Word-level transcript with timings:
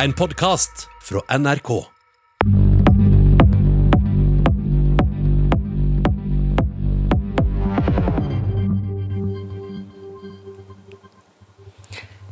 En 0.00 0.12
podkast 0.16 0.86
fra 1.04 1.20
NRK. 1.38 1.68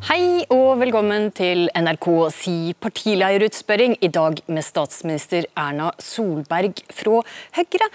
Hei 0.09 0.47
og 0.49 0.81
velkommen 0.81 1.29
til 1.37 1.69
NRK 1.77 2.09
si 2.33 2.73
partileierutspørring, 2.81 3.99
i 4.01 4.09
dag 4.09 4.41
med 4.49 4.65
statsminister 4.65 5.45
Erna 5.53 5.93
Solberg 6.01 6.81
fra 6.89 7.21
Høyre. 7.61 7.91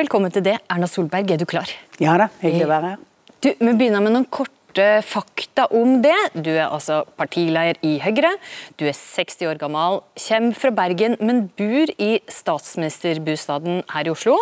Velkommen 0.00 0.32
til 0.32 0.48
det. 0.48 0.56
Erna 0.72 0.88
Solberg, 0.88 1.36
er 1.36 1.36
du 1.36 1.44
klar? 1.44 1.68
Ja 2.00 2.16
da, 2.16 2.32
hyggelig 2.40 2.64
å 2.64 2.72
være 2.72 2.94
her. 2.94 3.06
Du, 3.42 3.52
Vi 3.60 3.76
begynner 3.76 4.00
med 4.00 4.16
noen 4.16 4.28
korte 4.32 4.61
fakta 5.04 5.66
om 5.74 6.00
det. 6.02 6.16
Du 6.34 6.50
er 6.54 6.68
altså 6.68 7.02
partileder 7.18 7.76
i 7.84 7.98
Høyre. 8.00 8.32
Du 8.80 8.86
er 8.88 8.96
60 8.96 9.44
år 9.50 9.60
gammel, 9.60 10.00
kommer 10.28 10.56
fra 10.56 10.70
Bergen, 10.70 11.18
men 11.20 11.48
bor 11.58 11.92
i 11.98 12.16
statsministerbostaden 12.30 13.82
her 13.92 14.08
i 14.08 14.14
Oslo. 14.14 14.38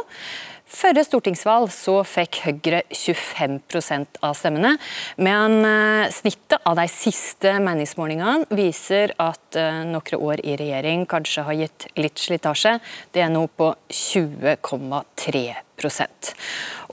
Førre 0.70 1.02
stortingsvalg 1.02 1.72
så 1.74 1.96
fikk 2.06 2.44
Høyre 2.44 2.84
25% 2.94 4.20
av 4.22 4.36
stemmene, 4.38 4.76
men 5.18 5.56
eh, 5.66 6.10
snittet 6.14 6.60
av 6.62 6.78
de 6.78 6.86
siste 6.90 7.56
meningsmålingene 7.58 8.46
viser 8.54 9.16
at 9.18 9.58
eh, 9.58 9.82
noen 9.90 10.22
år 10.30 10.44
i 10.46 10.54
regjering 10.60 11.08
kanskje 11.10 11.46
har 11.48 11.58
gitt 11.58 11.88
litt 11.98 12.22
slitasje. 12.22 12.76
Det 13.10 13.24
er 13.24 13.32
nå 13.34 13.48
på 13.50 13.72
20,3 13.90 15.42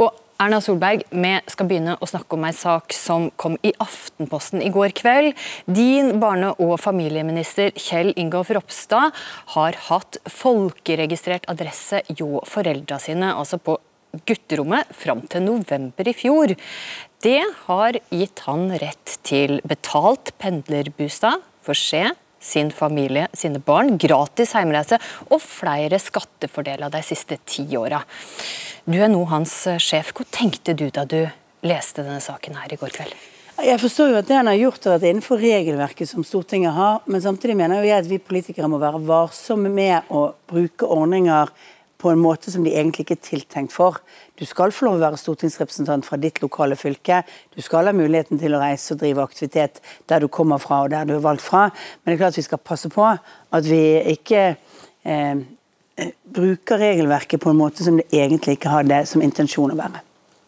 Og 0.01 0.23
Erna 0.37 0.59
Solberg, 0.61 1.01
vi 1.09 1.31
skal 1.49 1.65
begynne 1.65 1.95
å 1.97 2.05
snakke 2.05 2.37
om 2.37 2.43
en 2.45 2.53
sak 2.53 2.93
som 2.93 3.23
kom 3.41 3.55
i 3.65 3.71
Aftenposten 3.81 4.61
i 4.61 4.69
går 4.69 4.93
kveld. 4.93 5.33
Din 5.65 6.19
barne- 6.21 6.51
og 6.61 6.75
familieminister 6.77 7.71
Kjell 7.73 8.11
Ingolf 8.13 8.51
Ropstad 8.53 9.17
har 9.55 9.79
hatt 9.87 10.19
folkeregistrert 10.29 11.49
adresse 11.49 12.03
hjå 12.13 12.43
foreldra 12.45 12.99
sine, 13.01 13.31
altså 13.33 13.57
på 13.57 13.79
gutterommet, 14.29 14.85
fram 14.93 15.25
til 15.25 15.41
november 15.41 16.05
i 16.05 16.13
fjor. 16.13 16.53
Det 17.25 17.41
har 17.65 17.97
gitt 18.13 18.45
han 18.45 18.69
rett 18.77 19.17
til 19.25 19.57
betalt 19.65 20.35
pendlerbostad 20.37 21.41
for 21.65 21.73
seg, 21.73 22.13
sin 22.37 22.69
familie, 22.69 23.25
sine 23.33 23.57
barn, 23.57 23.95
gratis 23.97 24.53
heimreise 24.53 25.01
og 25.31 25.41
flere 25.41 25.97
skattefordeler 25.97 26.93
de 26.93 27.01
siste 27.01 27.41
ti 27.49 27.65
åra. 27.75 28.03
Du 28.87 28.95
er 28.95 29.09
nå 29.11 29.19
hans 29.27 29.51
sjef. 29.83 30.13
Hva 30.15 30.23
tenkte 30.31 30.71
du 30.71 30.85
da 30.95 31.03
du 31.03 31.19
leste 31.67 32.05
denne 32.05 32.21
saken 32.23 32.55
her 32.55 32.71
i 32.71 32.77
går 32.79 32.93
kveld? 32.95 33.15
Jeg 33.67 33.81
forstår 33.81 34.13
jo 34.13 34.19
at 34.21 34.29
det 34.29 34.37
han 34.37 34.47
har 34.47 34.55
gjort 34.55 34.85
at 34.85 35.01
det 35.01 35.09
er 35.09 35.15
innenfor 35.15 35.41
regelverket 35.41 36.07
som 36.07 36.23
Stortinget 36.23 36.71
har, 36.71 37.01
men 37.03 37.19
samtidig 37.19 37.57
mener 37.59 37.81
jo 37.81 37.89
jeg 37.89 37.99
at 37.99 38.07
vi 38.07 38.19
politikere 38.23 38.69
må 38.71 38.79
være 38.79 39.01
varsomme 39.03 39.67
med 39.73 40.07
å 40.07 40.21
bruke 40.47 40.87
ordninger 40.87 41.51
på 41.99 42.13
en 42.13 42.21
måte 42.21 42.53
som 42.53 42.63
de 42.63 42.71
egentlig 42.71 43.03
ikke 43.03 43.17
er 43.17 43.25
tiltenkt 43.25 43.75
for. 43.75 43.99
Du 44.39 44.45
skal 44.47 44.71
få 44.71 44.87
lov 44.87 45.01
å 45.01 45.03
være 45.03 45.19
stortingsrepresentant 45.19 46.07
fra 46.07 46.21
ditt 46.23 46.39
lokale 46.39 46.79
fylke. 46.79 47.19
Du 47.51 47.59
skal 47.65 47.91
ha 47.91 47.95
muligheten 47.97 48.39
til 48.39 48.55
å 48.55 48.63
reise 48.63 48.95
og 48.95 49.01
drive 49.03 49.25
aktivitet 49.25 49.81
der 50.07 50.23
du 50.23 50.29
kommer 50.31 50.63
fra 50.63 50.85
og 50.85 50.95
der 50.95 51.09
du 51.09 51.17
er 51.17 51.27
valgt 51.27 51.43
fra. 51.43 51.67
Men 52.05 52.13
det 52.13 52.21
er 52.21 52.23
klart 52.23 52.39
vi 52.39 52.47
skal 52.47 52.63
passe 52.63 52.93
på 52.93 53.11
at 53.11 53.67
vi 53.67 53.83
ikke 54.15 54.47
eh, 55.03 55.43
bruker 56.23 56.77
regelverket 56.77 57.41
på 57.41 57.49
en 57.49 57.57
måte 57.57 57.85
som 57.85 57.97
det 57.97 58.07
egentlig 58.13 58.57
ikke 58.57 58.73
hadde 58.73 59.01
som 59.09 59.23
intensjon 59.25 59.73
å 59.73 59.79
være. 59.79 60.03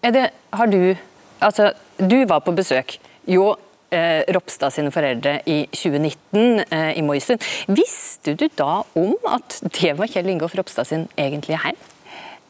Er 0.05 0.13
det, 0.15 0.25
har 0.55 0.69
du, 0.71 0.95
altså, 1.43 1.71
du 1.97 2.21
var 2.29 2.43
på 2.45 2.53
besøk 2.55 2.97
jo 3.29 3.51
eh, 3.91 4.21
Ropstad 4.33 4.73
sine 4.75 4.91
foreldre 4.93 5.39
i 5.49 5.61
2019 5.73 6.63
eh, 6.69 6.91
i 6.99 7.05
Moisund. 7.05 7.43
Visste 7.67 8.35
du 8.39 8.47
da 8.55 8.83
om 8.99 9.15
at 9.29 9.59
det 9.79 9.95
var 9.99 10.11
Kjell 10.11 10.29
Ingolf 10.31 10.55
Ropstad 10.57 10.87
sin 10.87 11.07
egentlige 11.17 11.61
heim? 11.65 11.79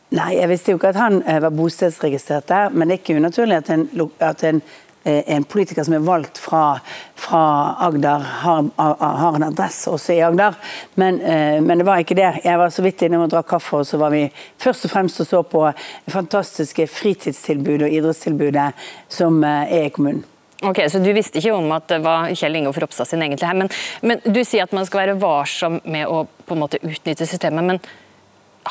Nei, 0.10 0.34
jeg 0.40 0.50
visste 0.50 0.74
jo 0.74 0.80
ikke 0.80 0.94
at 0.94 1.02
han 1.02 1.22
eh, 1.24 1.42
var 1.42 1.54
bostedsregistrert 1.54 2.50
der, 2.50 2.70
men 2.74 2.90
det 2.90 2.98
er 2.98 3.04
ikke 3.04 3.20
unaturlig 3.22 3.60
at 3.62 3.74
en, 3.74 3.90
at 4.26 4.46
en 4.48 4.64
Eh, 4.64 4.89
en 5.04 5.44
politiker 5.48 5.84
som 5.84 5.94
er 5.96 6.04
valgt 6.04 6.38
fra, 6.38 6.80
fra 7.16 7.44
Agder, 7.86 8.26
har, 8.44 8.66
har, 8.78 9.36
en 9.36 9.46
adresse 9.48 9.92
også 9.92 10.16
i 10.16 10.22
Agder. 10.26 10.58
Men, 11.00 11.22
eh, 11.22 11.62
men, 11.64 11.80
det 11.80 11.88
var 11.88 12.02
ikke 12.04 12.18
det. 12.20 12.32
Jeg 12.44 12.60
var 12.60 12.74
så 12.74 12.84
vidt 12.84 13.06
innom 13.08 13.24
og 13.26 13.32
drakk 13.32 13.48
kaffe, 13.56 13.80
og 13.80 13.88
så 13.88 14.00
var 14.02 14.14
vi 14.14 14.26
først 14.60 14.90
og 14.90 14.94
fremst 14.94 15.22
og 15.24 15.30
så 15.30 15.44
på 15.48 15.64
det 15.70 16.14
fantastiske 16.14 16.88
fritidstilbudet 16.92 17.88
og 17.88 17.96
idrettstilbudet 18.02 18.68
som 19.08 19.40
eh, 19.44 19.74
er 19.80 19.88
i 19.88 19.96
kommunen. 19.96 20.26
Ok, 20.68 20.82
Så 20.92 21.00
du 21.00 21.14
visste 21.16 21.40
ikke 21.40 21.56
om 21.56 21.72
at 21.72 21.88
det 21.88 22.02
var 22.04 22.34
Kjell 22.36 22.58
Ingolf 22.60 22.82
Ropstad 22.84 23.08
sin 23.08 23.24
egentlig 23.24 23.48
her. 23.48 23.56
Men, 23.56 23.70
men, 24.04 24.20
du 24.26 24.42
sier 24.44 24.68
at 24.68 24.76
man 24.76 24.88
skal 24.88 25.06
være 25.06 25.20
varsom 25.22 25.80
med 25.88 26.12
å 26.12 26.26
på 26.28 26.56
en 26.56 26.64
måte 26.66 26.82
utnytte 26.84 27.28
systemet. 27.30 27.64
Men 27.64 27.80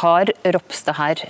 har 0.03 0.29
Ropstad 0.53 0.99
her 1.01 1.25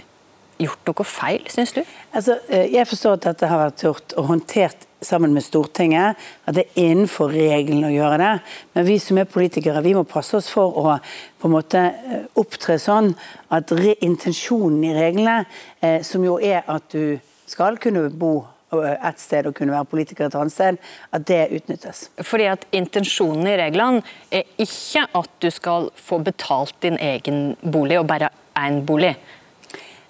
gjort 0.58 0.90
noe 0.90 1.06
feil, 1.06 1.46
syns 1.46 1.70
du? 1.76 1.84
Altså, 2.10 2.40
jeg 2.50 2.90
forstår 2.90 3.20
at 3.20 3.28
dette 3.28 3.46
har 3.46 3.60
vært 3.68 3.86
gjort 3.86 4.16
og 4.18 4.32
håndtert 4.32 4.87
sammen 5.00 5.34
med 5.34 5.44
Stortinget, 5.44 6.18
at 6.46 6.56
det 6.56 6.64
er 6.66 6.90
innenfor 6.90 7.30
reglene 7.32 7.90
å 7.90 7.94
gjøre 7.94 8.18
det. 8.20 8.34
Men 8.74 8.86
vi 8.88 8.98
som 9.02 9.20
er 9.20 9.30
politikere, 9.30 9.82
vi 9.84 9.94
må 9.96 10.04
passe 10.08 10.38
oss 10.38 10.50
for 10.52 10.74
å 10.78 10.98
på 11.38 11.48
en 11.48 11.54
måte 11.54 11.78
eh, 11.78 12.28
opptre 12.40 12.78
sånn 12.82 13.12
at 13.54 13.72
intensjonen 14.02 14.84
i 14.88 14.94
reglene, 14.96 15.40
eh, 15.80 16.00
som 16.02 16.24
jo 16.26 16.38
er 16.42 16.64
at 16.66 16.88
du 16.90 17.18
skal 17.48 17.78
kunne 17.80 18.08
bo 18.10 18.32
eh, 18.74 18.96
et 18.96 19.22
sted 19.22 19.46
og 19.46 19.54
kunne 19.56 19.76
være 19.76 19.90
politiker 19.92 20.26
et 20.26 20.38
annet 20.38 20.54
sted, 20.54 20.82
at 21.14 21.26
det 21.30 21.44
utnyttes. 21.60 22.08
Fordi 22.18 22.50
at 22.50 22.66
Intensjonen 22.74 23.46
i 23.46 23.56
reglene 23.60 24.02
er 24.34 24.50
ikke 24.58 25.06
at 25.20 25.30
du 25.42 25.50
skal 25.54 25.92
få 25.94 26.20
betalt 26.26 26.74
din 26.82 26.98
egen 26.98 27.52
bolig, 27.62 28.00
og 28.00 28.10
bare 28.10 28.32
én 28.58 28.82
bolig. 28.86 29.14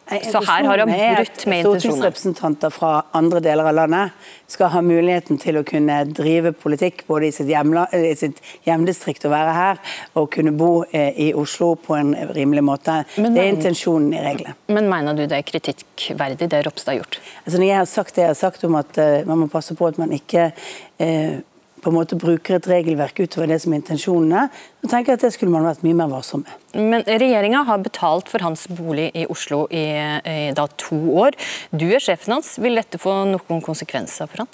Så 0.09 0.41
her 0.41 0.65
har 0.65 0.79
han 0.79 0.89
brutt 0.89 1.47
med 1.47 1.59
intensjoner. 1.59 1.63
Stortingsrepresentanter 1.65 2.71
fra 2.73 2.93
andre 3.17 3.41
deler 3.45 3.69
av 3.69 3.75
landet 3.77 4.31
skal 4.49 4.71
ha 4.73 4.81
muligheten 4.85 5.37
til 5.41 5.61
å 5.61 5.65
kunne 5.69 5.99
drive 6.17 6.55
politikk 6.57 7.05
både 7.11 7.29
i 7.29 7.35
sitt, 7.35 7.51
hjemla, 7.53 7.85
i 7.93 8.15
sitt 8.17 8.41
hjemdistrikt 8.65 9.27
og 9.29 9.35
være 9.35 9.57
her, 9.57 9.83
og 10.17 10.31
kunne 10.33 10.55
bo 10.57 10.71
eh, 10.89 11.13
i 11.29 11.29
Oslo 11.37 11.75
på 11.83 11.99
en 11.99 12.15
rimelig 12.33 12.65
måte. 12.65 13.03
Men, 13.21 13.37
det 13.37 13.45
er 13.45 13.53
intensjonen 13.53 14.17
i 14.17 14.25
reglene. 14.25 14.57
Men 14.73 14.89
mener 14.89 15.19
du 15.19 15.27
det 15.27 15.43
er 15.43 15.47
kritikkverdig, 15.49 16.49
det 16.49 16.65
Ropstad 16.65 16.95
har 16.95 17.03
gjort? 17.03 17.21
Altså, 17.45 17.59
når 17.59 17.69
jeg 17.69 17.79
har 17.83 17.93
sagt 17.93 18.17
det 18.17 18.25
jeg 18.25 18.33
har 18.33 18.41
sagt 18.41 18.65
om 18.69 18.81
at 18.81 19.03
uh, 19.03 19.29
man 19.29 19.45
må 19.45 19.53
passe 19.53 19.77
på 19.77 19.93
at 19.93 20.01
man 20.01 20.15
ikke 20.17 20.51
uh, 20.57 21.39
på 21.83 21.91
en 21.91 21.97
måte 21.97 22.19
bruker 22.19 22.59
et 22.59 22.69
regelverk 22.71 23.21
utover 23.23 23.51
det 23.51 23.61
som 23.63 23.73
er 23.73 23.81
intensjonene, 23.81 24.45
så 24.83 24.91
tenker 24.93 25.19
at 25.19 25.25
det 25.27 25.33
skulle 25.35 25.53
man 25.55 25.67
vært 25.67 25.85
mye 25.87 25.97
mer 25.99 26.11
varsom 26.13 26.45
med. 26.45 26.57
Men 26.79 27.07
Regjeringa 27.07 27.65
har 27.69 27.83
betalt 27.85 28.31
for 28.33 28.45
hans 28.45 28.67
bolig 28.71 29.09
i 29.19 29.27
Oslo 29.31 29.65
i, 29.71 29.87
i 29.89 30.39
da, 30.57 30.69
to 30.81 30.99
år. 31.25 31.39
Du 31.71 31.87
er 31.89 32.03
sjefen 32.03 32.37
hans. 32.39 32.57
Vil 32.63 32.79
dette 32.79 33.01
få 33.03 33.15
noen 33.31 33.65
konsekvenser 33.65 34.31
for 34.31 34.45
han? 34.45 34.53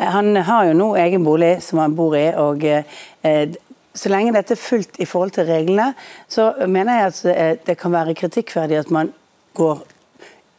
Eh, 0.00 0.10
han 0.10 0.34
har 0.36 0.68
jo 0.70 0.76
nå 0.78 0.90
egen 1.00 1.24
bolig 1.26 1.56
som 1.64 1.82
han 1.82 1.96
bor 1.98 2.16
i. 2.18 2.28
og 2.34 2.64
eh, 2.64 3.56
så 3.90 4.10
lenge 4.12 4.34
dette 4.34 4.54
er 4.54 4.60
fullt 4.60 5.00
i 5.02 5.06
forhold 5.08 5.34
til 5.34 5.48
reglene, 5.50 5.92
så 6.30 6.52
mener 6.70 7.00
jeg 7.00 7.08
at 7.10 7.24
eh, 7.32 7.54
det 7.66 7.78
kan 7.80 7.92
være 7.92 8.14
kritikkverdig 8.18 8.78
at 8.78 8.92
man 8.94 9.10
går 9.58 9.82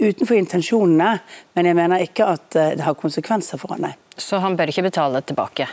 utenfor 0.01 0.37
intensjonene, 0.37 1.13
men 1.55 1.69
jeg 1.69 1.77
mener 1.77 2.03
ikke 2.05 2.27
at 2.33 2.57
eh, 2.59 2.73
det 2.79 2.85
har 2.85 2.97
konsekvenser 2.99 3.61
for 3.61 3.75
han, 3.75 3.87
nei. 3.89 3.93
Så 4.17 4.41
han 4.43 4.57
bør 4.59 4.71
ikke 4.73 4.89
betale 4.89 5.21
tilbake? 5.25 5.69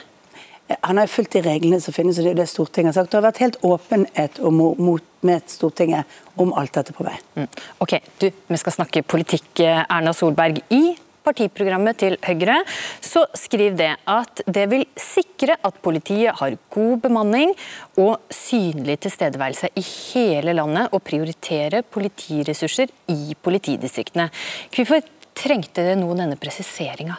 Han 0.84 1.00
har 1.00 1.09
fulgt 1.09 1.33
de 1.33 1.41
reglene 1.44 1.81
som 1.81 1.94
finnes, 1.97 2.19
og 2.21 2.27
det 2.27 2.34
er 2.34 2.41
det 2.43 2.49
Stortinget 2.50 2.93
har 2.93 2.99
sagt. 3.00 3.12
Det 3.12 3.19
har 3.19 3.25
vært 3.31 3.41
helt 3.41 3.56
åpenhet 3.65 4.41
mot, 4.53 5.05
med 5.25 5.49
Stortinget 5.49 6.19
om 6.37 6.53
alt 6.61 6.75
dette 6.77 6.93
på 6.93 7.06
vei. 7.06 7.17
Mm. 7.38 7.49
Ok, 7.84 7.97
du, 8.21 8.28
Vi 8.28 8.61
skal 8.61 8.77
snakke 8.77 9.03
politikk, 9.03 9.49
eh, 9.65 9.81
Erna 9.88 10.12
Solberg. 10.12 10.61
I 10.69 10.99
partiprogrammet 11.28 12.00
til 12.00 12.16
Høyre 12.25 12.62
så 13.05 13.25
skriver 13.37 13.77
det 13.78 13.91
at 14.09 14.43
det 14.49 14.66
vil 14.72 14.87
sikre 14.99 15.59
at 15.65 15.78
politiet 15.84 16.37
har 16.41 16.56
god 16.72 17.05
bemanning 17.05 17.55
og 18.00 18.19
synlig 18.33 18.99
tilstedeværelse 19.05 19.70
i 19.76 19.85
hele 19.85 20.55
landet, 20.56 20.88
og 20.93 21.05
prioritere 21.05 21.82
politiressurser 21.82 22.91
i 23.12 23.35
politidistriktene. 23.43 24.29
Hvorfor 24.75 25.05
trengte 25.38 25.85
det 25.87 25.97
nå 26.00 26.11
denne 26.19 26.38
presiseringa? 26.41 27.19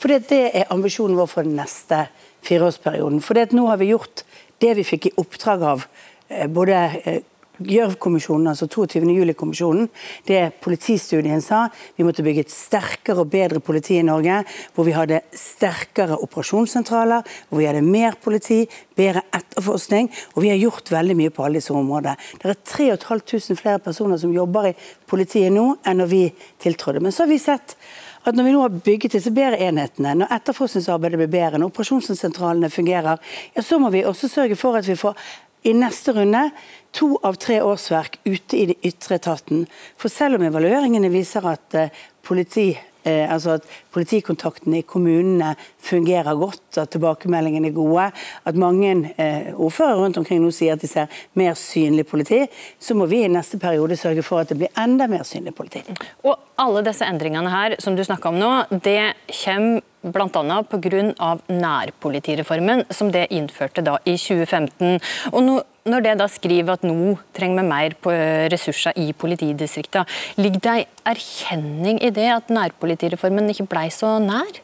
Fordi 0.00 0.18
Det 0.28 0.44
er 0.54 0.72
ambisjonen 0.72 1.16
vår 1.16 1.28
for 1.28 1.46
den 1.46 1.56
neste 1.56 2.06
fireårsperioden. 2.42 3.20
Fordi 3.20 3.46
Nå 3.52 3.66
har 3.68 3.76
vi 3.76 3.92
gjort 3.92 4.24
det 4.60 4.76
vi 4.76 4.84
fikk 4.84 5.06
i 5.06 5.16
oppdrag 5.16 5.62
av 5.62 5.84
eh, 6.28 6.46
både 6.48 6.78
eh, 7.04 7.22
Gjørv-kommisjonen, 7.60 8.48
altså 8.52 8.68
22. 8.70 9.04
juli-kommisjonen, 9.12 9.88
det 10.28 10.40
politistudien 10.64 11.42
sa, 11.44 11.66
vi 11.96 12.06
måtte 12.06 12.24
bygge 12.24 12.46
et 12.46 12.52
sterkere 12.54 13.20
og 13.24 13.30
bedre 13.32 13.60
politi 13.64 13.98
i 14.00 14.06
Norge, 14.06 14.40
hvor 14.74 14.88
vi 14.88 14.94
hadde 14.96 15.20
sterkere 15.36 16.16
operasjonssentraler, 16.24 17.26
hvor 17.48 17.60
vi 17.60 17.68
hadde 17.68 17.84
mer 17.84 18.16
politi, 18.22 18.62
bedre 18.96 19.24
etterforskning, 19.36 20.08
og 20.34 20.44
vi 20.44 20.52
har 20.52 20.60
gjort 20.60 20.92
veldig 20.92 21.18
mye 21.18 21.34
på 21.34 21.44
alle 21.44 21.60
disse 21.60 21.74
områdene. 21.76 22.16
Det 22.40 22.48
er 22.48 22.62
3500 22.74 23.60
flere 23.60 23.82
personer 23.84 24.20
som 24.20 24.32
jobber 24.34 24.70
i 24.70 24.76
politiet 25.10 25.52
nå 25.52 25.74
enn 25.84 26.00
når 26.00 26.10
vi 26.10 26.22
tiltrådte. 26.62 27.04
Men 27.04 27.12
så 27.12 27.26
har 27.26 27.32
vi 27.34 27.42
sett 27.42 27.76
at 28.24 28.36
når 28.36 28.44
vi 28.44 28.52
nå 28.52 28.64
har 28.64 28.80
bygget 28.84 29.14
disse 29.16 29.32
bedre 29.32 29.60
enhetene, 29.64 30.12
når 30.20 30.32
etterforskningsarbeidet 30.36 31.20
blir 31.22 31.30
bedre, 31.32 31.60
når 31.60 31.70
operasjonssentralene 31.72 32.68
fungerer, 32.72 33.20
ja, 33.54 33.64
så 33.64 33.78
må 33.80 33.88
vi 33.92 34.04
også 34.04 34.28
sørge 34.28 34.58
for 34.60 34.76
at 34.76 34.88
vi 34.88 34.98
får 35.00 35.16
i 35.62 35.74
neste 35.76 36.14
runde 36.16 36.48
to 36.96 37.14
av 37.26 37.38
tre 37.42 37.60
årsverk 37.62 38.20
ute 38.24 38.58
i 38.58 38.66
de 38.70 38.78
ytre 38.86 39.20
etaten. 39.20 39.66
For 40.00 40.12
selv 40.12 40.38
om 40.38 40.46
evalueringene 40.46 41.12
viser 41.12 41.46
at 41.50 41.76
eh, 41.78 41.92
politi 42.26 42.72
Eh, 43.02 43.32
altså 43.32 43.56
at 43.56 43.68
Politikontaktene 43.94 44.82
i 44.82 44.86
kommunene 44.86 45.54
fungerer 45.82 46.36
godt, 46.38 46.76
at 46.78 46.92
tilbakemeldingene 46.92 47.70
er 47.70 47.74
gode. 47.74 48.10
At 48.46 48.58
mange 48.60 48.92
eh, 49.16 49.50
ordførere 49.56 50.02
rundt 50.02 50.20
omkring 50.20 50.42
nå 50.44 50.52
sier 50.54 50.76
at 50.76 50.84
de 50.84 50.90
ser 50.90 51.22
mer 51.38 51.56
synlig 51.58 52.06
politi. 52.06 52.44
Så 52.78 52.94
må 52.94 53.08
vi 53.10 53.24
i 53.24 53.32
neste 53.32 53.58
periode 53.58 53.96
sørge 53.98 54.22
for 54.26 54.44
at 54.44 54.52
det 54.52 54.60
blir 54.60 54.74
enda 54.78 55.08
mer 55.10 55.24
synlig 55.26 55.56
politi. 55.56 55.82
Og 56.22 56.36
alle 56.60 56.84
disse 56.86 57.06
endringene 57.08 57.50
her 57.50 57.78
som 57.82 57.96
du 57.96 58.04
snakker 58.04 58.30
om 58.30 58.38
nå, 58.40 58.52
det 58.84 59.14
kommer 59.42 59.80
bl.a. 60.02 60.62
pga. 60.70 61.02
nærpolitireformen, 61.48 62.86
som 62.90 63.10
det 63.12 63.26
innførte 63.30 63.84
da 63.84 63.98
i 64.04 64.16
2015. 64.16 65.00
Og 65.32 65.44
nå 65.44 65.60
når 65.88 66.04
det 66.04 66.16
da 66.20 66.26
skriver 66.28 66.76
at 66.76 66.82
nå 66.84 67.14
trenger 67.36 67.62
vi 67.62 67.68
mer 67.70 67.94
på 68.04 68.12
eh, 68.12 68.48
ressurser 68.52 68.96
i 69.00 69.10
politidistriktene, 69.16 70.04
ligger 70.36 70.60
det 70.66 70.74
en 70.82 71.14
erkjenning 71.14 72.00
i 72.04 72.12
det 72.14 72.28
at 72.34 72.52
nærpolitireformen 72.52 73.48
ikke 73.52 73.68
ble 73.70 73.86
så 73.94 74.18
nær? 74.22 74.60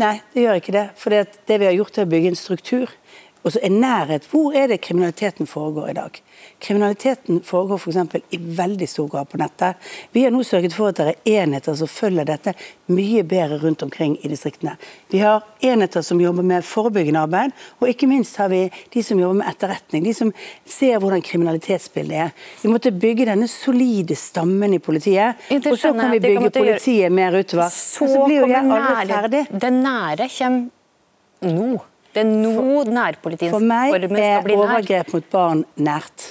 Nei, 0.00 0.16
det 0.34 0.44
gjør 0.44 0.60
ikke 0.60 0.74
det. 0.74 0.84
For 0.98 1.14
det, 1.14 1.58
vi 1.58 1.66
har 1.68 1.74
gjort 1.74 1.98
er 1.98 2.06
å 2.06 2.10
bygge 2.10 2.32
en 2.32 2.38
struktur. 2.38 2.94
Og 3.44 3.52
så 3.52 3.60
er 3.62 3.72
nærhet. 3.72 4.24
Hvor 4.30 4.54
er 4.56 4.70
det 4.72 4.80
kriminaliteten 4.80 5.46
foregår 5.46 5.90
i 5.90 5.96
dag? 5.98 6.20
Kriminaliteten 6.64 7.42
foregår 7.44 7.78
f.eks. 7.78 8.24
i 8.30 8.38
veldig 8.40 8.88
stor 8.88 9.08
grad 9.12 9.28
på 9.28 9.40
nettet. 9.40 9.76
Vi 10.12 10.22
har 10.24 10.32
nå 10.32 10.40
sørget 10.42 10.72
for 10.72 10.88
at 10.88 11.00
det 11.00 11.12
er 11.12 11.42
enheter 11.42 11.76
som 11.76 11.90
følger 11.90 12.24
dette 12.24 12.54
mye 12.88 13.22
bedre 13.28 13.60
rundt 13.60 13.84
omkring 13.84 14.16
i 14.24 14.32
distriktene. 14.32 14.78
Vi 15.12 15.20
har 15.20 15.44
enheter 15.60 16.02
som 16.02 16.20
jobber 16.20 16.42
med 16.42 16.64
forebyggende 16.64 17.20
arbeid, 17.20 17.52
og 17.80 17.88
ikke 17.92 18.08
minst 18.08 18.40
har 18.40 18.48
vi 18.48 18.64
de 18.94 19.04
som 19.04 19.20
jobber 19.20 19.42
med 19.42 19.52
etterretning. 19.52 20.08
De 20.08 20.16
som 20.16 20.32
ser 20.64 20.98
hvordan 20.98 21.24
kriminalitetsbildet 21.24 22.20
er. 22.26 22.36
Vi 22.62 22.72
måtte 22.72 22.96
bygge 22.96 23.28
denne 23.28 23.48
solide 23.50 24.16
stammen 24.16 24.72
i 24.72 24.80
politiet, 24.80 25.44
og 25.52 25.76
så 25.76 25.92
kan 25.92 26.16
vi 26.16 26.24
bygge 26.24 26.50
politiet 26.50 27.12
mer 27.12 27.36
utover. 27.36 27.68
Så, 27.68 28.08
så 28.08 28.24
blir 28.24 28.40
jo 28.40 28.52
jeg 28.52 28.64
aldri 28.64 29.10
ferdig. 29.12 29.48
Det 29.52 29.76
nære 29.82 30.32
kommer 30.38 30.70
nå. 31.44 31.74
Det 32.14 32.22
er 32.22 32.30
nå 32.30 32.84
nærpolitiets 32.86 33.50
For 33.50 33.64
meg 33.64 33.94
er 34.06 34.46
overgrep 34.54 35.12
mot 35.16 35.28
barn 35.32 35.64
nært. 35.74 36.30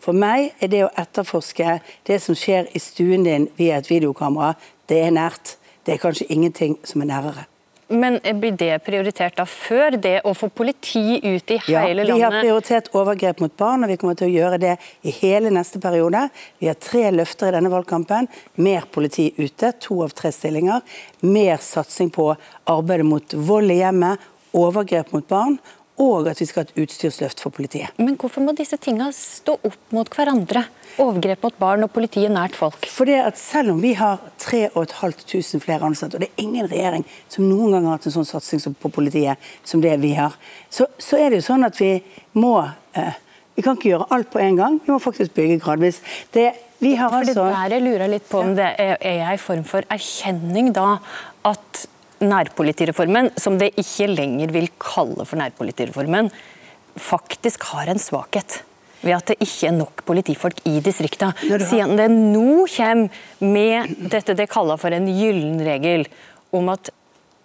For 0.00 0.16
meg 0.16 0.54
er 0.64 0.72
det 0.72 0.84
å 0.86 0.92
etterforske 0.96 1.76
det 2.08 2.20
som 2.24 2.36
skjer 2.38 2.70
i 2.72 2.80
stuen 2.80 3.26
din 3.26 3.50
via 3.58 3.76
et 3.82 3.90
videokamera, 3.90 4.54
det 4.88 5.02
er 5.04 5.12
nært. 5.12 5.58
Det 5.84 5.96
er 5.96 6.00
kanskje 6.00 6.28
ingenting 6.32 6.78
som 6.88 7.04
er 7.04 7.10
nærere. 7.12 7.44
Men 7.90 8.20
blir 8.38 8.54
det 8.54 8.76
prioritert 8.86 9.34
da 9.34 9.44
før 9.50 9.96
det 9.98 10.20
å 10.24 10.30
få 10.38 10.46
politi 10.54 11.18
ut 11.24 11.50
i 11.50 11.56
hele 11.66 12.04
landet? 12.04 12.08
Ja, 12.08 12.14
Vi 12.14 12.22
har 12.22 12.36
prioritert 12.36 12.90
overgrep 12.94 13.40
mot 13.42 13.56
barn, 13.58 13.82
og 13.82 13.90
vi 13.90 13.96
kommer 13.98 14.16
til 14.16 14.30
å 14.30 14.34
gjøre 14.34 14.60
det 14.62 14.76
i 15.02 15.14
hele 15.18 15.50
neste 15.50 15.82
periode. 15.82 16.28
Vi 16.62 16.70
har 16.70 16.78
tre 16.78 17.08
løfter 17.10 17.50
i 17.50 17.56
denne 17.58 17.72
valgkampen. 17.72 18.30
Mer 18.62 18.86
politi 18.94 19.32
ute, 19.40 19.72
to 19.82 20.04
av 20.06 20.14
tre 20.14 20.30
stillinger. 20.32 20.86
Mer 21.26 21.58
satsing 21.58 22.14
på 22.14 22.30
arbeidet 22.70 23.10
mot 23.10 23.34
vold 23.34 23.74
i 23.74 23.82
hjemmet 23.82 24.30
overgrep 24.56 25.12
mot 25.14 25.26
barn, 25.28 25.58
og 26.00 26.28
at 26.30 26.40
vi 26.40 26.46
skal 26.48 26.64
ha 26.64 26.70
et 26.70 26.78
utstyrsløft 26.80 27.42
for 27.42 27.52
politiet. 27.52 27.92
Men 28.00 28.16
hvorfor 28.20 28.42
må 28.44 28.54
disse 28.56 28.78
tingene 28.80 29.12
stå 29.12 29.58
opp 29.68 29.94
mot 29.94 30.08
hverandre? 30.08 30.62
Overgrep 31.00 31.44
mot 31.44 31.58
barn 31.60 31.84
og 31.84 31.92
politiet 31.92 32.32
nært 32.32 32.56
folk? 32.56 32.88
Fordi 32.88 33.18
at 33.20 33.38
Selv 33.40 33.74
om 33.74 33.82
vi 33.82 33.92
har 33.98 34.20
3500 34.40 35.60
flere 35.60 35.86
ansatte, 35.86 36.16
og 36.16 36.24
det 36.24 36.30
er 36.30 36.44
ingen 36.44 36.68
regjering 36.70 37.04
som 37.28 37.48
noen 37.48 37.76
gang 37.76 37.88
har 37.88 37.98
hatt 37.98 38.08
en 38.08 38.16
sånn 38.16 38.28
satsing 38.28 38.76
på 38.80 38.92
politiet 38.92 39.50
som 39.64 39.82
det 39.84 39.96
vi 40.00 40.14
har, 40.16 40.36
så, 40.70 40.88
så 40.98 41.20
er 41.20 41.30
det 41.30 41.42
jo 41.42 41.48
sånn 41.50 41.68
at 41.68 41.80
vi 41.80 41.98
må 42.38 42.56
eh, 42.94 43.26
Vi 43.58 43.64
kan 43.66 43.76
ikke 43.76 43.90
gjøre 43.90 44.06
alt 44.14 44.28
på 44.32 44.38
en 44.40 44.56
gang, 44.56 44.76
vi 44.80 44.92
må 44.92 44.96
faktisk 45.02 45.34
bygge 45.36 45.58
gradvis. 45.60 45.98
Det, 46.32 46.46
vi 46.80 46.94
har 46.96 47.12
altså... 47.12 47.34
Det 47.34 47.50
der 47.52 47.74
jeg 47.74 47.82
lurer 47.84 48.08
litt 48.08 48.28
på 48.30 48.40
om 48.40 48.54
det 48.56 48.70
er, 48.80 48.94
er 49.04 49.26
en 49.26 49.42
form 49.42 49.66
for 49.68 49.84
erkjenning 49.92 50.70
da 50.72 50.94
nærpolitireformen, 52.20 53.30
som 53.40 53.58
det 53.60 53.72
ikke 53.80 54.10
lenger 54.12 54.52
vil 54.54 54.68
kalle 54.82 55.26
for 55.26 55.40
nærpolitireformen, 55.40 56.30
faktisk 57.00 57.64
har 57.72 57.90
en 57.90 58.02
svakhet 58.02 58.62
ved 59.00 59.16
at 59.16 59.30
det 59.30 59.38
ikke 59.40 59.70
er 59.70 59.76
nok 59.78 60.02
politifolk 60.04 60.60
i 60.68 60.80
distriktene. 60.84 61.32
Siden 61.64 61.96
det 61.96 62.10
nå 62.12 62.66
kommer 62.68 63.22
med 63.40 63.94
dette 64.12 64.36
det 64.36 64.50
kaller 64.52 64.80
for 64.80 64.92
en 64.92 65.08
gyllen 65.08 65.60
regel, 65.64 66.04
om 66.52 66.68
at 66.72 66.90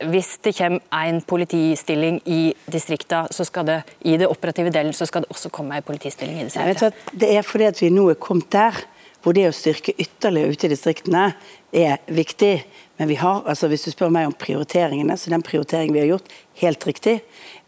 hvis 0.04 0.34
det 0.44 0.52
kommer 0.58 1.06
en 1.08 1.22
politistilling 1.24 2.18
i 2.28 2.50
distriktene, 2.68 3.32
så 3.32 3.46
skal 3.48 3.68
det 3.70 3.78
i 4.04 4.18
det 4.20 4.28
operative 4.28 4.74
delen 4.76 4.92
så 4.94 5.08
skal 5.08 5.24
det 5.24 5.32
også 5.32 5.52
komme 5.56 5.78
en 5.78 5.88
politistilling 5.88 6.42
i 6.42 6.50
distrikta. 6.50 6.92
Det 7.14 7.32
er 7.32 7.48
fordi 7.48 7.70
at 7.70 7.80
vi 7.80 7.94
nå 7.94 8.10
er 8.12 8.20
kommet 8.20 8.52
der 8.52 8.84
hvor 9.24 9.34
det 9.34 9.48
å 9.50 9.56
styrke 9.56 9.96
ytterligere 9.98 10.54
ute 10.54 10.68
i 10.68 10.74
distriktene 10.76 11.30
er 11.76 11.98
viktig. 12.08 12.64
Men 12.98 13.12
vi 13.12 13.18
har, 13.20 13.44
altså 13.44 13.68
hvis 13.68 13.84
du 13.86 13.92
spør 13.92 14.14
meg 14.14 14.30
om 14.30 14.36
prioriteringene, 14.40 15.18
så 15.20 15.34
den 15.34 15.44
prioriteringen 15.46 15.96
vi 15.96 16.04
har 16.06 16.14
gjort, 16.14 16.34
helt 16.62 16.88
riktig. 16.88 17.20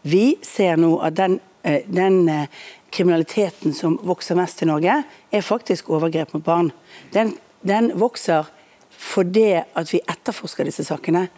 Vi 0.02 0.38
ser 0.46 0.80
nå 0.80 0.94
at 1.04 1.16
den, 1.18 1.38
eh, 1.62 1.82
den 1.86 2.28
eh, 2.32 2.46
kriminaliteten 2.90 3.74
som 3.76 3.98
vokser 4.02 4.38
mest 4.38 4.62
i 4.62 4.68
Norge, 4.70 5.02
er 5.30 5.44
faktisk 5.44 5.90
overgrep 5.90 6.32
mot 6.34 6.44
barn. 6.44 6.72
Den, 7.12 7.34
den 7.60 7.92
vokser 8.00 8.48
fordi 8.98 9.52
at 9.54 9.92
vi 9.92 10.00
etterforsker 10.10 10.66
disse 10.66 10.82
sakene. 10.82 11.28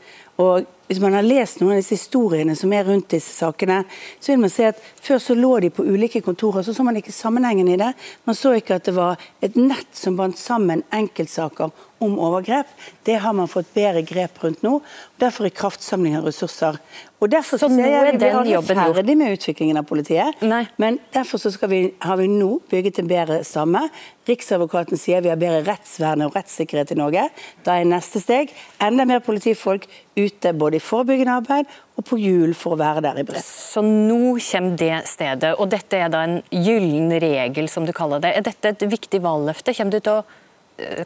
Og 0.40 0.64
hvis 0.88 1.00
man 1.02 1.12
har 1.12 1.26
lest 1.26 1.60
noen 1.60 1.74
av 1.74 1.82
disse 1.82 1.98
historiene 1.98 2.54
som 2.56 2.72
er 2.72 2.86
rundt 2.88 3.10
disse 3.12 3.34
sakene, 3.36 3.82
så 4.16 4.32
vil 4.32 4.40
man 4.40 4.52
se 4.52 4.70
at 4.70 4.80
før 5.04 5.20
så 5.20 5.36
lå 5.36 5.50
de 5.66 5.70
på 5.74 5.84
ulike 5.84 6.22
kontorer, 6.24 6.64
så 6.64 6.72
så 6.74 6.86
man 6.86 6.96
ikke 6.96 7.12
sammenhengen 7.12 7.68
i 7.68 7.76
det. 7.80 7.92
Man 8.24 8.38
så 8.38 8.54
ikke 8.56 8.80
at 8.80 8.88
det 8.88 8.96
var 8.96 9.20
et 9.44 9.58
nett 9.60 9.90
som 9.92 10.16
bandt 10.16 10.40
sammen 10.40 10.82
enkeltsaker 10.96 11.74
om 12.00 12.16
overgrep. 12.18 12.66
Det 13.04 13.18
har 13.20 13.36
man 13.36 13.48
fått 13.48 13.72
bedre 13.76 14.02
grep 14.06 14.40
rundt 14.42 14.64
nå. 14.64 14.78
Derfor 15.20 15.46
er 15.46 15.54
kraftsamling 15.54 16.16
av 16.16 16.28
ressurser. 16.28 16.78
Og 17.20 17.28
derfor 17.28 17.60
så, 17.60 17.68
nå 17.68 17.76
ser 17.76 17.90
jeg 17.92 18.16
Vi 18.16 18.26
er 18.30 18.38
aldri 18.38 18.76
ferdig 18.78 19.16
med 19.20 19.34
utviklingen 19.36 19.76
av 19.76 19.84
politiet, 19.84 20.40
Nei. 20.40 20.62
men 20.80 20.96
derfor 21.12 21.42
så 21.42 21.52
vi, 21.68 21.82
har 22.00 22.16
vi 22.16 22.30
nå 22.32 22.54
bygget 22.70 23.02
en 23.02 23.10
bedre 23.10 23.42
stamme. 23.44 23.82
Riksadvokaten 24.30 24.96
sier 25.00 25.20
vi 25.20 25.28
har 25.28 25.36
bedre 25.40 25.60
rettsvern 25.66 26.24
og 26.24 26.32
rettssikkerhet 26.38 26.94
i 26.94 26.98
Norge. 27.00 27.26
Da 27.66 27.76
er 27.76 27.88
neste 27.90 28.22
steg 28.24 28.54
enda 28.80 29.04
mer 29.04 29.20
politifolk 29.26 29.84
ute 30.16 30.54
både 30.56 30.80
i 30.80 30.84
forebyggende 30.84 31.36
arbeid 31.42 31.78
og 32.00 32.06
på 32.08 32.16
hjul 32.20 32.56
for 32.56 32.76
å 32.76 32.80
være 32.80 33.04
der 33.04 33.20
i 33.20 33.28
bredt. 33.28 33.44
Så 33.44 33.84
nå 33.84 34.38
kommer 34.40 34.80
det 34.80 35.02
stedet, 35.10 35.52
og 35.60 35.68
dette 35.74 36.00
er 36.00 36.12
da 36.12 36.24
en 36.24 36.38
gyllen 36.48 37.12
regel, 37.20 37.68
som 37.68 37.84
du 37.84 37.92
kaller 37.96 38.24
det. 38.24 38.32
Er 38.38 38.48
dette 38.48 38.72
et 38.72 38.88
viktig 38.88 39.20
valgløfte? 39.24 39.76
Kommer 39.76 39.98
du 39.98 40.00
til 40.00 40.22
å 40.22 40.39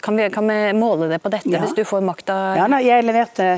kan 0.03 0.17
vi, 0.17 0.29
kan 0.31 0.49
vi, 0.49 0.59
måle 0.79 1.09
det 1.11 1.21
på 1.23 1.33
dette 1.33 1.53
ja. 1.53 1.63
hvis 1.63 1.77
du 1.77 1.85
får 1.89 2.05
makta? 2.05 2.37
Ja, 2.59 2.69
jeg 2.83 3.07
leverte 3.07 3.49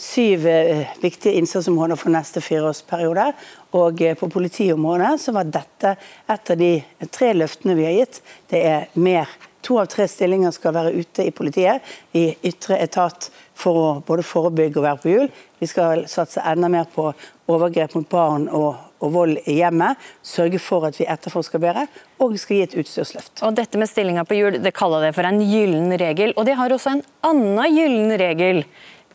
syv 0.00 0.46
uh, 0.46 0.84
viktige 1.02 1.36
innsatsområder 1.40 1.98
for 2.00 2.12
neste 2.14 2.42
fireårsperiode. 2.44 3.30
Og 3.78 4.04
uh, 4.04 4.14
på 4.18 4.30
politiområdet 4.32 5.16
så 5.22 5.34
var 5.36 5.50
dette 5.50 5.96
et 6.32 6.54
av 6.54 6.62
de 6.62 6.72
tre 7.12 7.32
løftene 7.36 7.76
vi 7.78 7.88
har 7.88 7.98
gitt. 8.00 8.22
Det 8.52 8.64
er 8.66 8.88
mer 9.00 9.30
To 9.66 9.80
av 9.80 9.88
tre 9.90 10.04
stillinger 10.06 10.52
skal 10.54 10.74
være 10.76 10.92
ute 10.94 11.24
i 11.26 11.32
politiet, 11.34 11.82
i 12.14 12.28
ytre 12.46 12.76
etat, 12.84 13.30
for 13.56 13.80
å 13.80 13.86
både 14.06 14.22
forebygge 14.22 14.78
og 14.78 14.84
være 14.84 15.00
på 15.02 15.10
hjul. 15.10 15.30
Vi 15.58 15.66
skal 15.66 16.04
satse 16.10 16.44
enda 16.46 16.70
mer 16.70 16.86
på 16.92 17.08
overgrep 17.52 17.94
mot 17.96 18.08
barn 18.10 18.48
og, 18.48 18.74
og, 18.98 19.12
vold 19.14 19.38
i 19.44 19.58
hjemmet. 19.60 20.00
Sørge 20.26 20.60
for 20.62 20.88
at 20.88 20.98
vi 20.98 21.06
etterforsker 21.10 21.62
bedre, 21.62 21.86
og 22.22 22.34
skal 22.40 22.58
gi 22.58 22.66
et 22.66 22.76
utstyrsløft. 22.82 23.44
Og 23.46 23.56
Dette 23.58 23.80
med 23.80 23.90
stillinger 23.90 24.26
på 24.26 24.38
hjul 24.38 24.60
det 24.62 24.74
kaller 24.76 25.06
det 25.06 25.14
for 25.16 25.28
en 25.28 25.40
gyllen 25.42 25.94
regel. 26.00 26.34
Og 26.36 26.48
de 26.48 26.58
har 26.58 26.74
også 26.74 26.96
en 26.96 27.06
annen 27.26 27.76
gyllen 27.76 28.14
regel 28.20 28.64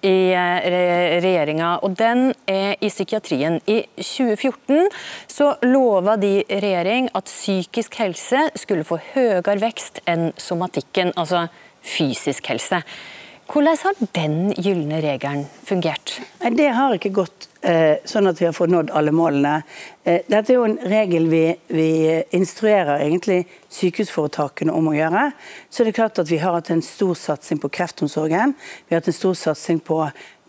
i 0.02 0.34
eh, 0.34 1.20
regjeringa, 1.22 1.76
og 1.86 1.94
den 2.00 2.32
er 2.50 2.74
i 2.82 2.90
psykiatrien. 2.90 3.60
I 3.70 3.84
2014 3.98 4.90
så 5.30 5.52
lova 5.66 6.18
de 6.22 6.40
regjering 6.50 7.12
at 7.18 7.30
psykisk 7.30 8.00
helse 8.02 8.48
skulle 8.58 8.88
få 8.88 8.98
høyere 9.14 9.60
vekst 9.62 10.02
enn 10.10 10.32
somatikken, 10.42 11.14
altså 11.16 11.48
fysisk 11.86 12.50
helse. 12.50 12.82
Hvordan 13.52 13.78
har 13.84 13.96
den 14.16 14.36
gylne 14.56 15.02
regelen 15.04 15.42
fungert? 15.68 16.22
Det 16.56 16.70
har 16.72 16.94
ikke 16.96 17.10
gått 17.12 17.50
eh, 17.68 17.98
sånn 18.08 18.30
at 18.30 18.40
vi 18.40 18.46
har 18.48 18.54
fått 18.56 18.72
nådd 18.72 18.94
alle 18.96 19.12
målene. 19.12 19.66
Eh, 20.08 20.22
dette 20.32 20.54
er 20.54 20.56
jo 20.56 20.68
en 20.70 20.78
regel 20.88 21.28
vi, 21.28 21.42
vi, 21.68 21.90
instruerer 22.38 23.04
egentlig 23.04 23.42
sykehusforetakene 23.76 24.72
om 24.72 24.88
å 24.88 24.96
gjøre. 24.96 25.26
Så 25.68 25.84
det 25.84 25.92
er 25.92 25.98
klart 26.00 26.22
at 26.24 26.32
vi 26.32 26.40
har 26.40 26.56
hatt 26.56 26.72
en 26.72 26.86
stor 26.86 27.12
satsing 27.20 27.60
på 27.60 27.74
kreftomsorgen. 27.76 28.56
Vi 28.88 28.96
har 28.96 29.04
hatt 29.04 29.12
en 29.12 29.20
stor 29.20 29.36
satsing 29.36 29.84
på, 29.84 30.00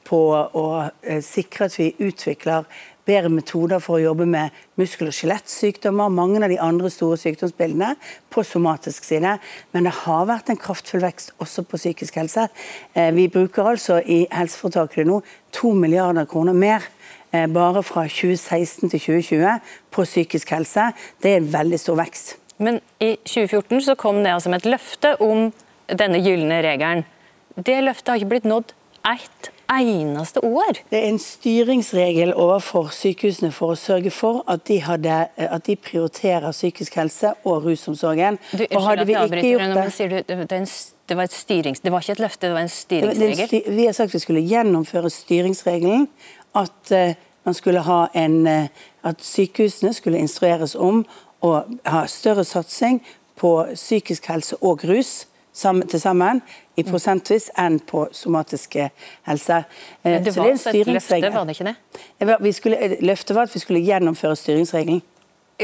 på 0.06 0.22
å 0.62 0.66
eh, 1.02 1.18
sikre 1.26 1.66
at 1.66 1.80
vi 1.82 1.90
utvikler 2.06 2.70
bedre 3.08 3.30
metoder 3.32 3.82
for 3.82 3.98
å 3.98 4.02
jobbe 4.02 4.26
med 4.28 4.54
muskel- 4.78 5.10
og 5.10 5.16
skjelettsykdommer, 5.16 6.12
mange 6.12 6.42
av 6.42 6.50
de 6.52 6.58
andre 6.62 6.90
store 6.92 7.18
sykdomsbildene 7.20 7.94
på 8.30 8.44
somatisk 8.46 9.04
side. 9.04 9.36
Men 9.72 9.88
det 9.88 9.94
har 10.02 10.28
vært 10.30 10.52
en 10.52 10.60
kraftfull 10.60 11.02
vekst 11.02 11.32
også 11.42 11.64
på 11.66 11.80
psykisk 11.80 12.20
helse. 12.20 12.48
Eh, 12.94 13.10
vi 13.14 13.28
bruker 13.28 13.72
altså 13.74 14.00
i 14.00 14.26
helseforetakene 14.30 15.08
nå 15.10 15.22
to 15.52 15.72
milliarder 15.74 16.28
kroner 16.30 16.54
mer 16.56 16.86
eh, 17.32 17.48
bare 17.50 17.82
fra 17.82 18.06
2016 18.06 18.90
til 18.90 19.00
2020 19.00 19.74
på 19.90 20.06
psykisk 20.06 20.54
helse. 20.54 20.92
Det 21.22 21.32
er 21.32 21.42
en 21.42 21.52
veldig 21.52 21.80
stor 21.80 21.98
vekst. 21.98 22.36
Men 22.62 22.78
i 23.02 23.16
2014 23.26 23.82
så 23.88 23.96
kom 23.98 24.22
det 24.22 24.34
altså 24.34 24.52
med 24.52 24.62
et 24.62 24.70
løfte 24.76 25.16
om 25.24 25.50
denne 25.90 26.20
gylne 26.22 26.62
regelen. 26.62 27.02
Det 27.56 27.82
løftet 27.84 28.08
har 28.08 28.20
ikke 28.20 28.30
blitt 28.36 28.48
nådd 28.48 28.72
ett 29.10 29.50
eneste 29.80 30.44
år. 30.44 30.78
Det 30.90 30.98
er 30.98 31.08
en 31.08 31.18
styringsregel 31.18 32.34
overfor 32.34 32.90
sykehusene 32.94 33.52
for 33.54 33.74
å 33.74 33.78
sørge 33.78 34.12
for 34.14 34.42
at 34.50 34.66
de, 34.68 34.78
hadde, 34.84 35.16
at 35.36 35.66
de 35.66 35.76
prioriterer 35.76 36.52
psykisk 36.52 36.98
helse 37.00 37.32
og 37.44 37.64
rusomsorgen. 37.66 38.38
Du, 38.52 38.64
og 38.70 38.86
hadde 38.86 39.06
vi 39.08 39.16
ikke 39.16 39.42
gjort 39.54 39.74
det, 39.78 39.88
sier 39.96 40.12
du, 40.12 40.18
det, 40.28 40.38
en, 40.58 40.68
det, 41.08 41.18
var 41.18 41.32
styrings, 41.32 41.80
det 41.80 41.92
var 41.92 42.04
ikke 42.04 42.18
et 42.18 42.24
løfte, 42.26 42.46
det 42.46 42.54
var 42.56 42.66
en 42.66 42.72
styringsregel? 42.76 43.50
Det, 43.50 43.62
vi 43.76 43.88
har 43.88 43.96
sagt 43.96 44.14
vi 44.14 44.22
skulle 44.22 44.44
gjennomføre 44.46 45.10
styringsregelen. 45.10 46.08
At 46.58 46.92
uh, 46.92 47.14
man 47.44 47.54
skulle 47.56 47.80
ha 47.80 48.06
en 48.14 48.42
uh, 48.46 48.88
At 49.02 49.18
sykehusene 49.24 49.90
skulle 49.96 50.20
instrueres 50.22 50.76
om 50.78 51.00
å 51.42 51.56
ha 51.90 52.02
større 52.06 52.44
satsing 52.46 53.00
på 53.34 53.50
psykisk 53.74 54.28
helse 54.30 54.54
og 54.62 54.84
rus 54.86 55.24
til 55.54 56.00
sammen 56.00 56.42
i 56.76 56.82
prosentvis 56.86 57.50
enn 57.60 57.78
på 57.84 58.06
somatiske 58.16 58.88
helse. 59.28 59.62
Men 60.02 60.24
det 60.24 60.36
var 60.36 60.48
det 60.48 60.74
et 60.74 60.86
løfte, 60.86 61.32
var 61.34 61.44
det 61.44 61.56
ikke 61.58 61.72
det? 61.72 62.54
Skulle, 62.56 62.96
løftet 63.00 63.36
var 63.36 63.50
at 63.50 63.54
vi 63.54 63.60
skulle 63.60 63.84
gjennomføre 63.84 64.36
styringsregelen 64.36 65.02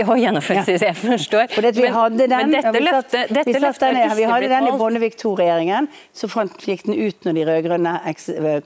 å 0.05 0.17
gjennomføre, 0.19 0.65
jeg 0.79 0.97
forstår. 0.99 1.55
Vi 1.75 1.91
hadde 1.93 2.27
den, 2.31 2.51
men 2.51 2.55
dette 2.55 2.83
løftet, 2.83 3.33
dette 3.35 3.53
vi, 3.53 3.61
løftet 3.63 3.97
den, 3.97 4.15
vi 4.19 4.27
hadde 4.29 4.51
den 4.53 4.69
i 4.71 4.75
Bondevik 4.79 5.19
II-regjeringen, 5.19 5.89
så 6.15 6.29
gikk 6.65 6.87
den 6.87 6.99
ut 6.99 7.27
når 7.27 7.39
de 7.39 7.47
rød-grønne 7.49 7.95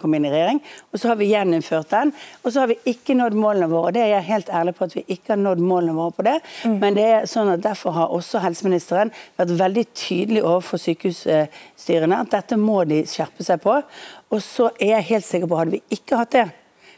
kom 0.00 0.16
inn 0.16 0.28
i 0.28 0.32
regjering. 0.32 0.62
Og 0.92 1.00
så 1.00 1.12
har 1.12 1.20
vi 1.20 1.30
gjeninnført 1.32 1.90
den. 1.92 2.12
Og 2.42 2.52
så 2.52 2.62
har 2.62 2.72
vi 2.72 2.78
ikke 2.92 3.16
nådd 3.18 3.36
målene 3.38 3.70
våre. 3.72 3.90
og 3.90 3.96
Det 3.96 4.04
er 4.04 4.14
jeg 4.16 4.28
helt 4.30 4.52
ærlig 4.60 4.76
på 4.78 4.88
at 4.88 4.96
vi 4.96 5.04
ikke 5.06 5.34
har 5.34 5.42
nådd 5.42 5.62
målene 5.64 5.96
våre 5.96 6.16
på 6.16 6.26
det. 6.28 6.38
Mm. 6.64 6.78
Men 6.82 6.98
det 6.98 7.06
er 7.08 7.28
sånn 7.30 7.52
at 7.52 7.64
derfor 7.64 7.96
har 7.96 8.16
også 8.16 8.42
helseministeren 8.44 9.12
vært 9.40 9.54
veldig 9.60 9.86
tydelig 9.94 10.42
overfor 10.44 10.82
sykehusstyrene 10.82 12.22
at 12.24 12.34
dette 12.34 12.58
må 12.60 12.82
de 12.88 13.02
skjerpe 13.08 13.46
seg 13.46 13.62
på. 13.62 13.78
Og 14.32 14.42
så 14.44 14.70
er 14.78 14.96
jeg 14.96 15.08
helt 15.12 15.28
sikker 15.28 15.50
på, 15.50 15.60
hadde 15.60 15.78
vi 15.78 15.98
ikke 15.98 16.20
hatt 16.22 16.36
det, 16.36 16.48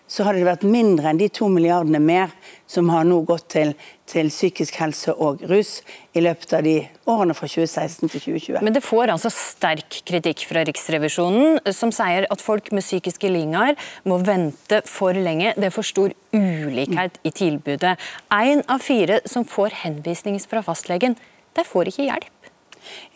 så 0.07 0.25
hadde 0.27 0.43
det 0.43 0.49
vært 0.49 0.65
mindre 0.69 1.09
enn 1.11 1.19
de 1.21 1.31
to 1.33 1.47
milliardene 1.49 2.01
mer 2.03 2.33
som 2.71 2.91
har 2.93 3.07
nå 3.09 3.23
gått 3.29 3.47
til, 3.55 3.73
til, 4.11 4.29
psykisk 4.33 4.77
helse 4.81 5.15
og 5.15 5.43
rus 5.49 5.79
i 6.17 6.23
løpet 6.25 6.53
av 6.59 6.65
de 6.67 6.75
årene 7.11 7.37
fra 7.37 7.49
2016 7.49 8.13
til 8.13 8.21
2020. 8.21 8.61
Men 8.67 8.77
det 8.77 8.85
får 8.85 9.15
altså 9.15 9.33
sterk 9.33 10.01
kritikk 10.09 10.45
fra 10.49 10.65
Riksrevisjonen, 10.69 11.61
som 11.73 11.93
sier 11.95 12.29
at 12.31 12.45
folk 12.45 12.71
med 12.77 12.85
psykiske 12.85 13.31
lidelser 13.33 13.81
må 14.09 14.21
vente 14.25 14.83
for 14.89 15.17
lenge. 15.17 15.55
Det 15.57 15.71
er 15.71 15.75
for 15.75 15.87
stor 15.87 16.13
ulikhet 16.35 17.17
i 17.25 17.33
tilbudet. 17.35 17.97
Én 18.33 18.65
av 18.69 18.85
fire 18.85 19.23
som 19.31 19.47
får 19.49 19.81
henvisning 19.85 20.37
fra 20.43 20.65
fastlegen, 20.65 21.17
de 21.55 21.65
får 21.65 21.93
ikke 21.93 22.11
hjelp. 22.11 22.53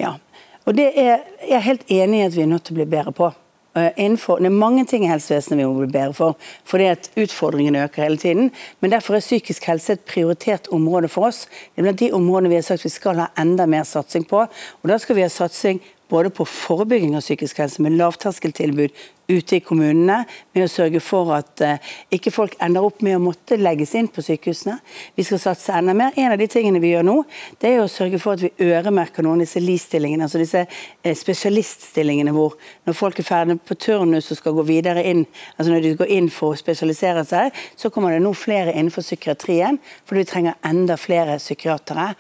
Ja, 0.01 0.17
og 0.65 0.77
det 0.77 0.91
er 0.97 1.21
jeg 1.45 1.57
er 1.57 1.65
helt 1.65 1.91
enig 1.93 2.21
i 2.21 2.27
at 2.29 2.35
vi 2.37 2.43
er 2.45 2.51
nødt 2.51 2.67
til 2.69 2.77
å 2.77 2.81
bli 2.81 2.89
bedre 2.89 3.13
på. 3.17 3.31
Eh, 3.79 3.93
innenfor, 3.97 4.39
det 4.39 4.47
er 4.47 4.57
mange 4.57 4.85
ting 4.89 5.05
i 5.05 5.11
helsevesenet 5.11 5.61
vi 5.61 5.67
må 5.67 5.83
bli 5.83 5.91
bedre 5.93 6.15
for, 6.17 6.37
fordi 6.69 6.89
at 6.93 7.11
utfordringene 7.17 7.85
øker 7.87 8.03
hele 8.03 8.21
tiden. 8.21 8.51
Men 8.81 8.93
derfor 8.95 9.17
er 9.17 9.25
psykisk 9.25 9.69
helse 9.71 9.93
et 9.93 10.07
prioritert 10.09 10.69
område 10.75 11.09
for 11.13 11.29
oss. 11.29 11.47
Det 11.75 11.83
er 11.83 11.89
blant 11.89 12.01
de 12.01 12.13
områdene 12.13 12.53
vi 12.53 12.61
har 12.61 12.67
sagt 12.67 12.87
vi 12.87 12.93
skal 12.93 13.23
ha 13.23 13.29
enda 13.39 13.67
mer 13.67 13.87
satsing 13.89 14.27
på. 14.29 14.47
Og 14.83 14.91
da 14.91 14.99
skal 14.99 15.19
vi 15.19 15.27
ha 15.27 15.31
satsing 15.33 15.83
både 16.09 16.31
på 16.31 16.45
forebygging 16.49 17.17
av 17.17 17.25
psykisk 17.25 17.61
helse 17.63 17.83
med 17.85 17.97
lavterskeltilbud 17.99 18.95
ute 19.29 19.59
i 19.59 19.61
kommunene, 19.61 20.23
med 20.57 20.65
å 20.65 20.71
sørge 20.73 21.03
for 21.05 21.35
at 21.37 21.61
uh, 21.61 21.91
ikke 22.15 22.33
folk 22.33 22.55
ender 22.65 22.85
opp 22.87 23.03
med 23.05 23.19
å 23.19 23.21
måtte 23.21 23.59
legges 23.61 23.93
inn 23.99 24.09
på 24.09 24.25
sykehusene. 24.25 24.79
Vi 25.19 25.27
skal 25.29 25.43
satse 25.43 25.75
enda 25.77 25.93
mer. 25.97 26.17
En 26.17 26.33
av 26.33 26.41
de 26.41 26.47
tingene 26.49 26.81
vi 26.81 26.95
gjør 26.95 27.05
nå, 27.05 27.17
det 27.61 27.75
er 27.75 27.83
å 27.83 27.91
sørge 27.93 28.21
for 28.23 28.39
at 28.39 28.47
vi 28.47 28.71
øremerker 28.71 29.27
noen 29.27 29.43
av 29.43 29.45
disse 29.45 29.61
LIS-stillingene, 29.61 30.25
altså 30.25 30.41
disse 30.41 30.65
uh, 30.65 31.13
spesialiststillingene 31.13 32.33
hvor 32.33 32.57
når 32.89 32.97
folk 32.97 33.21
er 33.21 33.29
ferdige 33.29 33.61
på 33.69 33.77
turnus 33.77 34.33
og 34.33 34.41
skal 34.41 34.57
gå 34.57 34.65
videre 34.71 35.05
inn, 35.05 35.27
altså 35.59 35.75
når 35.75 35.85
de 35.85 35.95
går 36.01 36.17
inn 36.17 36.33
for 36.33 36.57
å 36.57 36.61
spesialisere 36.63 37.27
seg, 37.29 37.53
så 37.77 37.93
kommer 37.93 38.17
det 38.17 38.25
nå 38.25 38.33
flere 38.33 38.73
innenfor 38.73 39.05
psykiatrien, 39.05 39.77
fordi 40.09 40.25
vi 40.25 40.33
trenger 40.33 40.61
enda 40.73 40.97
flere 40.97 41.37
psykiatere. 41.37 42.15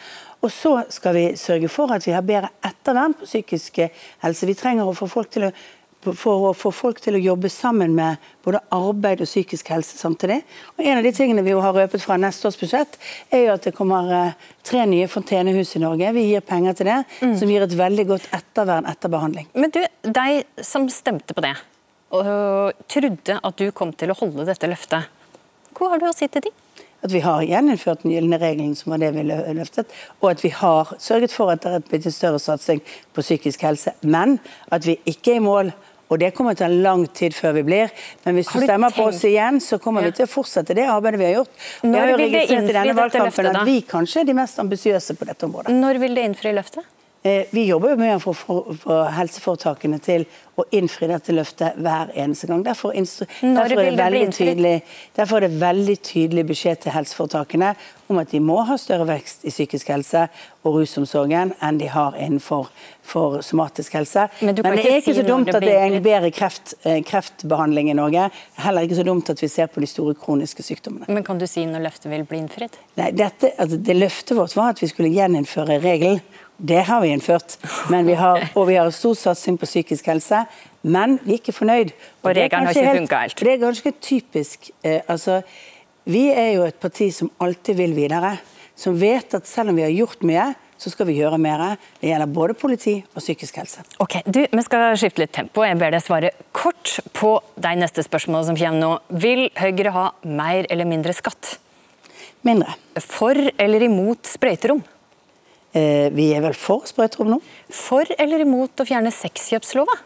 Og 0.44 0.52
så 0.54 0.74
skal 0.94 1.16
vi 1.16 1.24
sørge 1.40 1.70
for 1.72 1.90
at 1.94 2.06
vi 2.06 2.14
har 2.14 2.22
bedre 2.26 2.52
ettervern 2.64 3.16
på 3.18 3.26
psykisk 3.26 3.80
helse. 4.22 4.46
Vi 4.46 4.54
trenger 4.58 4.86
å 4.86 4.94
få 4.96 5.10
folk 5.10 5.32
til 5.34 5.48
å 5.48 5.52
for 6.14 6.48
å 6.48 6.52
få 6.56 6.70
folk 6.74 7.00
til 7.02 7.16
å 7.18 7.20
jobbe 7.20 7.50
sammen 7.50 7.94
med 7.96 8.22
både 8.44 8.60
arbeid 8.74 9.22
og 9.24 9.28
psykisk 9.28 9.70
helse 9.74 9.98
samtidig. 9.98 10.38
Og 10.76 10.84
En 10.84 10.98
av 10.98 11.06
de 11.06 11.12
tingene 11.12 11.42
vi 11.42 11.52
har 11.52 11.74
røpet 11.74 12.02
fra 12.02 12.16
neste 12.20 12.48
års 12.48 12.58
budsjett, 12.60 12.98
er 13.30 13.46
jo 13.46 13.54
at 13.56 13.66
det 13.66 13.74
kommer 13.76 14.12
eh, 14.14 14.36
tre 14.62 14.84
nye 14.86 15.08
fontenehus 15.10 15.74
i 15.76 15.82
Norge. 15.82 16.12
Vi 16.14 16.28
gir 16.30 16.44
penger 16.46 16.78
til 16.78 16.90
det, 16.90 17.00
mm. 17.20 17.34
som 17.40 17.50
gir 17.50 17.66
et 17.66 17.76
veldig 17.80 18.06
godt 18.12 18.30
ettervern 18.38 18.88
etter 18.90 19.12
behandling. 19.12 19.50
Men 19.58 19.74
du, 19.74 19.82
de 20.06 20.28
som 20.64 20.88
stemte 20.92 21.34
på 21.34 21.44
det, 21.44 21.56
og 22.14 22.78
trodde 22.88 23.40
at 23.42 23.58
du 23.58 23.68
kom 23.76 23.92
til 23.92 24.14
å 24.14 24.18
holde 24.22 24.46
dette 24.48 24.70
løftet, 24.70 25.10
hva 25.78 25.92
har 25.92 26.00
du 26.00 26.08
å 26.08 26.16
si 26.16 26.30
til 26.30 26.48
dem? 26.48 26.54
At 27.04 27.12
vi 27.12 27.20
har 27.22 27.44
gjeninnført 27.46 28.02
den 28.02 28.14
gylne 28.16 28.38
regelen, 28.42 28.74
som 28.76 28.92
var 28.92 29.02
det 29.02 29.12
vi 29.14 29.26
løftet, 29.26 29.92
og 30.20 30.32
at 30.32 30.42
vi 30.44 30.50
har 30.54 30.96
sørget 30.98 31.34
for 31.34 31.52
at 31.54 31.62
det 31.62 31.76
er 31.76 31.84
blitt 31.86 32.08
en 32.08 32.14
større 32.14 32.40
satsing 32.42 32.82
på 33.14 33.22
psykisk 33.22 33.62
helse. 33.62 33.94
Men 34.02 34.38
at 34.74 34.86
vi 34.86 34.98
ikke 35.06 35.36
er 35.36 35.42
i 35.42 35.44
mål. 35.44 35.72
Og 36.08 36.18
Det 36.18 36.32
kommer 36.34 36.54
til 36.56 36.64
en 36.64 36.82
lang 36.82 37.02
tid 37.12 37.34
før 37.36 37.52
vi 37.52 37.62
blir. 37.62 37.90
Men 38.24 38.34
hvis 38.34 38.48
du, 38.48 38.62
stemmer 38.62 38.90
på 38.96 39.10
oss 39.10 39.20
igjen, 39.28 39.60
så 39.60 39.76
kommer 39.78 40.00
ja. 40.00 40.08
vi 40.08 40.16
til 40.16 40.24
å 40.24 40.30
fortsette 40.32 40.72
det 40.74 40.86
arbeidet 40.88 41.20
vi 41.20 41.26
har 41.26 41.34
gjort. 41.42 41.50
Når 41.82 41.98
jeg 41.98 42.00
har 42.00 42.08
jo 42.08 42.20
registrert 42.22 42.70
i 42.70 42.76
denne 42.78 42.94
valgkampen 42.96 43.48
at 43.50 43.66
vi 43.68 43.80
kanskje 43.84 44.22
er 44.22 44.30
de 44.30 44.36
mest 44.38 44.62
ambisiøse 44.62 45.18
på 45.20 45.28
dette 45.28 45.44
området. 45.44 45.74
Når 45.76 46.00
vil 46.00 46.16
det 46.16 46.24
innfri 46.30 46.54
løftet? 46.56 46.88
Eh, 47.22 47.44
vi 47.50 47.64
jobber 47.66 47.90
jo 47.90 47.96
med 47.98 48.14
å 48.14 48.32
få 48.32 48.98
helseforetakene 49.10 49.98
til 49.98 50.26
å 50.58 50.64
innfri 50.74 51.08
dette 51.10 51.34
løftet 51.34 51.78
hver 51.82 52.12
eneste 52.18 52.46
gang. 52.46 52.62
Derfor, 52.66 52.94
derfor, 52.94 53.80
er, 53.82 54.10
det 54.14 54.22
tydelig, 54.34 54.74
derfor 55.16 55.38
er 55.38 55.48
det 55.48 55.58
veldig 55.58 55.96
tydelig 56.06 56.44
beskjed 56.46 56.84
til 56.84 56.94
helseforetakene 56.94 57.72
om 58.08 58.20
at 58.22 58.30
de 58.30 58.40
må 58.42 58.60
ha 58.66 58.78
større 58.80 59.06
vekst 59.10 59.44
i 59.46 59.52
psykisk 59.52 59.90
helse 59.92 60.24
og 60.62 60.78
rusomsorgen 60.78 61.52
enn 61.64 61.82
de 61.82 61.90
har 61.90 62.16
innenfor 62.18 62.70
somatisk 63.44 63.98
helse. 63.98 64.28
Men, 64.40 64.54
Men 64.62 64.78
det 64.78 64.86
er 64.86 64.98
ikke 65.00 65.12
si 65.12 65.18
så 65.20 65.26
dumt 65.26 65.50
at 65.52 65.62
det 65.64 65.74
er 65.74 65.86
en 65.90 66.02
bedre 66.04 66.32
kreft, 66.34 66.74
eh, 66.84 67.02
kreftbehandling 67.06 67.90
i 67.92 67.98
Norge. 67.98 68.30
Heller 68.62 68.86
ikke 68.86 68.98
så 68.98 69.06
dumt 69.06 69.30
at 69.34 69.42
vi 69.42 69.50
ser 69.50 69.70
på 69.74 69.82
de 69.82 69.90
store 69.90 70.14
kroniske 70.18 70.66
sykdommene. 70.66 71.10
Men 71.10 71.26
Kan 71.26 71.38
du 71.42 71.46
si 71.50 71.66
når 71.66 71.86
løftet 71.90 72.10
vil 72.14 72.26
bli 72.26 72.42
innfridd? 72.44 72.78
Nei, 72.98 73.10
dette, 73.10 73.54
altså, 73.58 73.78
det 73.78 73.98
Løftet 73.98 74.36
vårt 74.38 74.54
var 74.54 74.76
at 74.76 74.82
vi 74.82 74.90
skulle 74.90 75.10
gjeninnføre 75.10 75.82
regelen. 75.82 76.22
Det 76.58 76.80
har 76.88 77.00
vi 77.00 77.08
innført. 77.14 77.54
Vi 77.88 78.14
har, 78.18 78.48
og 78.58 78.66
vi 78.66 78.74
har 78.74 78.90
stor 78.90 79.14
satsing 79.14 79.58
på 79.58 79.66
psykisk 79.66 80.08
helse. 80.10 80.42
Men 80.82 81.18
vi 81.22 81.36
er 81.36 81.40
ikke 81.40 81.54
fornøyd. 81.54 81.92
Og, 81.94 82.30
og 82.30 82.36
regelen 82.36 82.66
har 82.66 82.74
ikke 82.74 82.94
funka 83.00 83.20
helt. 83.24 83.42
Det 83.46 83.52
er 83.52 83.60
ganske 83.62 83.92
typisk. 84.02 84.70
Eh, 84.82 85.00
altså, 85.06 85.40
vi 86.10 86.28
er 86.32 86.56
jo 86.56 86.64
et 86.66 86.78
parti 86.82 87.12
som 87.14 87.30
alltid 87.42 87.78
vil 87.78 87.94
videre. 87.94 88.36
Som 88.78 88.98
vet 88.98 89.38
at 89.38 89.46
selv 89.46 89.70
om 89.70 89.78
vi 89.78 89.86
har 89.86 89.94
gjort 89.94 90.26
mye, 90.26 90.48
så 90.78 90.90
skal 90.90 91.08
vi 91.08 91.16
gjøre 91.18 91.38
mer. 91.42 91.78
Det 92.00 92.10
gjelder 92.10 92.34
både 92.34 92.58
politi 92.58 92.96
og 93.14 93.22
psykisk 93.22 93.62
helse. 93.62 93.86
Ok, 94.02 94.20
du, 94.26 94.44
Vi 94.50 94.66
skal 94.66 94.98
skifte 94.98 95.24
litt 95.24 95.34
tempo. 95.34 95.62
Jeg 95.66 95.78
ber 95.78 95.94
deg 95.94 96.02
svare 96.02 96.34
kort 96.54 96.98
på 97.14 97.36
de 97.58 97.74
neste 97.78 98.02
spørsmålene 98.06 98.50
som 98.50 98.58
kommer 98.58 98.82
nå. 98.82 98.92
Vil 99.22 99.48
Høyre 99.58 99.94
ha 99.94 100.10
mer 100.26 100.66
eller 100.70 100.90
mindre 100.90 101.14
skatt? 101.14 101.56
Mindre. 102.46 102.74
For 103.02 103.34
eller 103.58 103.86
imot 103.86 104.26
sprøyterom? 104.30 104.82
Eh, 105.76 106.08
vi 106.14 106.30
er 106.32 106.44
vel 106.44 106.56
for 106.56 106.86
sprøyterom 106.88 107.34
nå. 107.34 107.38
For 107.74 108.08
eller 108.18 108.44
imot 108.44 108.80
å 108.80 108.86
fjerne 108.88 109.12
sexkjøpslova? 109.12 109.98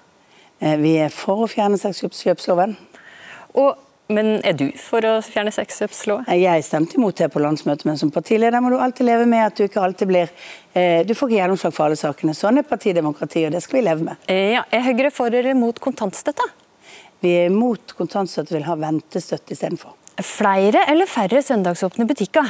Eh, 0.58 0.76
vi 0.82 0.96
er 1.04 1.12
for 1.14 1.44
å 1.44 1.48
fjerne 1.50 1.78
sexkjøpsloven. 1.78 2.74
Og, 3.62 3.76
men 4.12 4.34
er 4.48 4.56
du 4.58 4.64
for 4.80 5.06
å 5.06 5.14
fjerne 5.22 5.52
sexkjøpslova? 5.54 6.26
Eh, 6.26 6.42
jeg 6.42 6.66
stemte 6.66 6.98
imot 6.98 7.20
det 7.22 7.30
på 7.32 7.42
landsmøtet, 7.44 7.86
men 7.86 8.00
som 8.00 8.10
partileder 8.14 8.64
må 8.64 8.72
du 8.72 8.80
alltid 8.82 9.06
leve 9.06 9.28
med 9.30 9.44
at 9.46 9.60
du 9.60 9.68
ikke 9.68 9.84
alltid 9.84 10.10
blir 10.10 10.34
Du 10.72 11.12
får 11.12 11.28
ikke 11.28 11.36
gjennomslag 11.36 11.74
for 11.76 11.84
alle 11.84 11.98
sakene. 12.00 12.32
Sånn 12.32 12.56
er 12.56 12.64
partidemokratiet, 12.64 13.50
og 13.50 13.52
det 13.52 13.60
skal 13.60 13.76
vi 13.76 13.82
leve 13.84 14.06
med. 14.06 14.22
Ja, 14.32 14.62
er 14.72 14.86
Høyre 14.86 15.10
for 15.12 15.28
eller 15.28 15.52
imot 15.52 15.82
kontantstøtte? 15.84 16.46
Vi 17.20 17.34
er 17.42 17.50
imot 17.50 17.92
kontantstøtte, 17.98 18.56
vil 18.56 18.64
ha 18.64 18.78
ventestøtte 18.80 19.52
istedenfor. 19.52 19.92
Flere 20.24 20.86
eller 20.88 21.10
færre 21.10 21.42
søndagsåpne 21.44 22.08
butikker? 22.08 22.48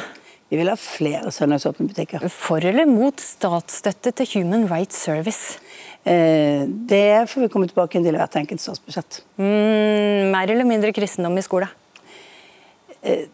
Vi 0.53 0.59
vil 0.61 0.69
ha 0.69 0.75
flere 0.77 1.31
søndagsåpne 1.33 1.87
butikker. 1.89 2.25
For 2.29 2.61
eller 2.69 2.85
mot 2.85 3.17
statsstøtte 3.17 4.13
til 4.19 4.29
Human 4.35 4.67
Rights 4.69 4.99
Service? 5.01 5.57
Eh, 6.05 6.69
det 6.69 7.25
får 7.31 7.47
vi 7.47 7.49
komme 7.55 7.71
tilbake 7.71 7.97
til 7.97 8.13
i 8.13 8.21
hvert 8.21 8.37
enkelt 8.37 8.61
statsbudsjett. 8.61 9.23
Mm, 9.41 10.29
mer 10.35 10.53
eller 10.53 10.69
mindre 10.69 10.93
kristendom 10.93 11.41
i 11.41 11.47
skolen? 11.47 11.73
Eh, 13.01 13.31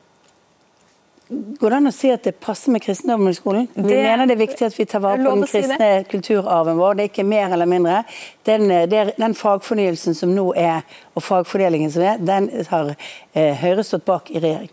Går 1.29 1.71
det 1.71 1.77
an 1.77 1.91
å 1.91 1.93
si 1.93 2.09
at 2.09 2.25
det 2.25 2.39
passer 2.41 2.73
med 2.73 2.81
kristendommen 2.81 3.29
i 3.29 3.37
skolen? 3.37 3.67
Vi 3.75 3.83
Det- 3.83 4.03
mener 4.03 4.27
det 4.27 4.39
er 4.41 4.47
viktig 4.47 4.63
at 4.67 4.79
vi 4.79 4.85
tar 4.87 5.01
vare 5.01 5.19
på 5.19 5.35
den 5.35 5.43
kristne 5.43 5.77
si 5.77 6.05
kulturarven 6.09 6.77
vår. 6.77 6.95
Det 6.97 7.05
er 7.05 7.09
ikke 7.09 7.27
mer 7.27 7.53
eller 7.53 7.67
mindre. 7.67 8.05
Den, 8.45 8.71
eh, 8.71 8.87
den 8.87 9.35
fagfornyelsen 9.35 10.15
som 10.15 10.35
nå 10.35 10.57
er, 10.57 10.83
og 11.15 11.23
fagfordelingen 11.23 11.91
som 11.91 12.03
er, 12.03 12.19
den 12.19 12.49
har 12.69 12.97
eh, 13.35 13.55
Høyre 13.55 13.85
stått 13.85 14.07
bak 14.07 14.31
i 14.31 14.41
regjering. 14.41 14.71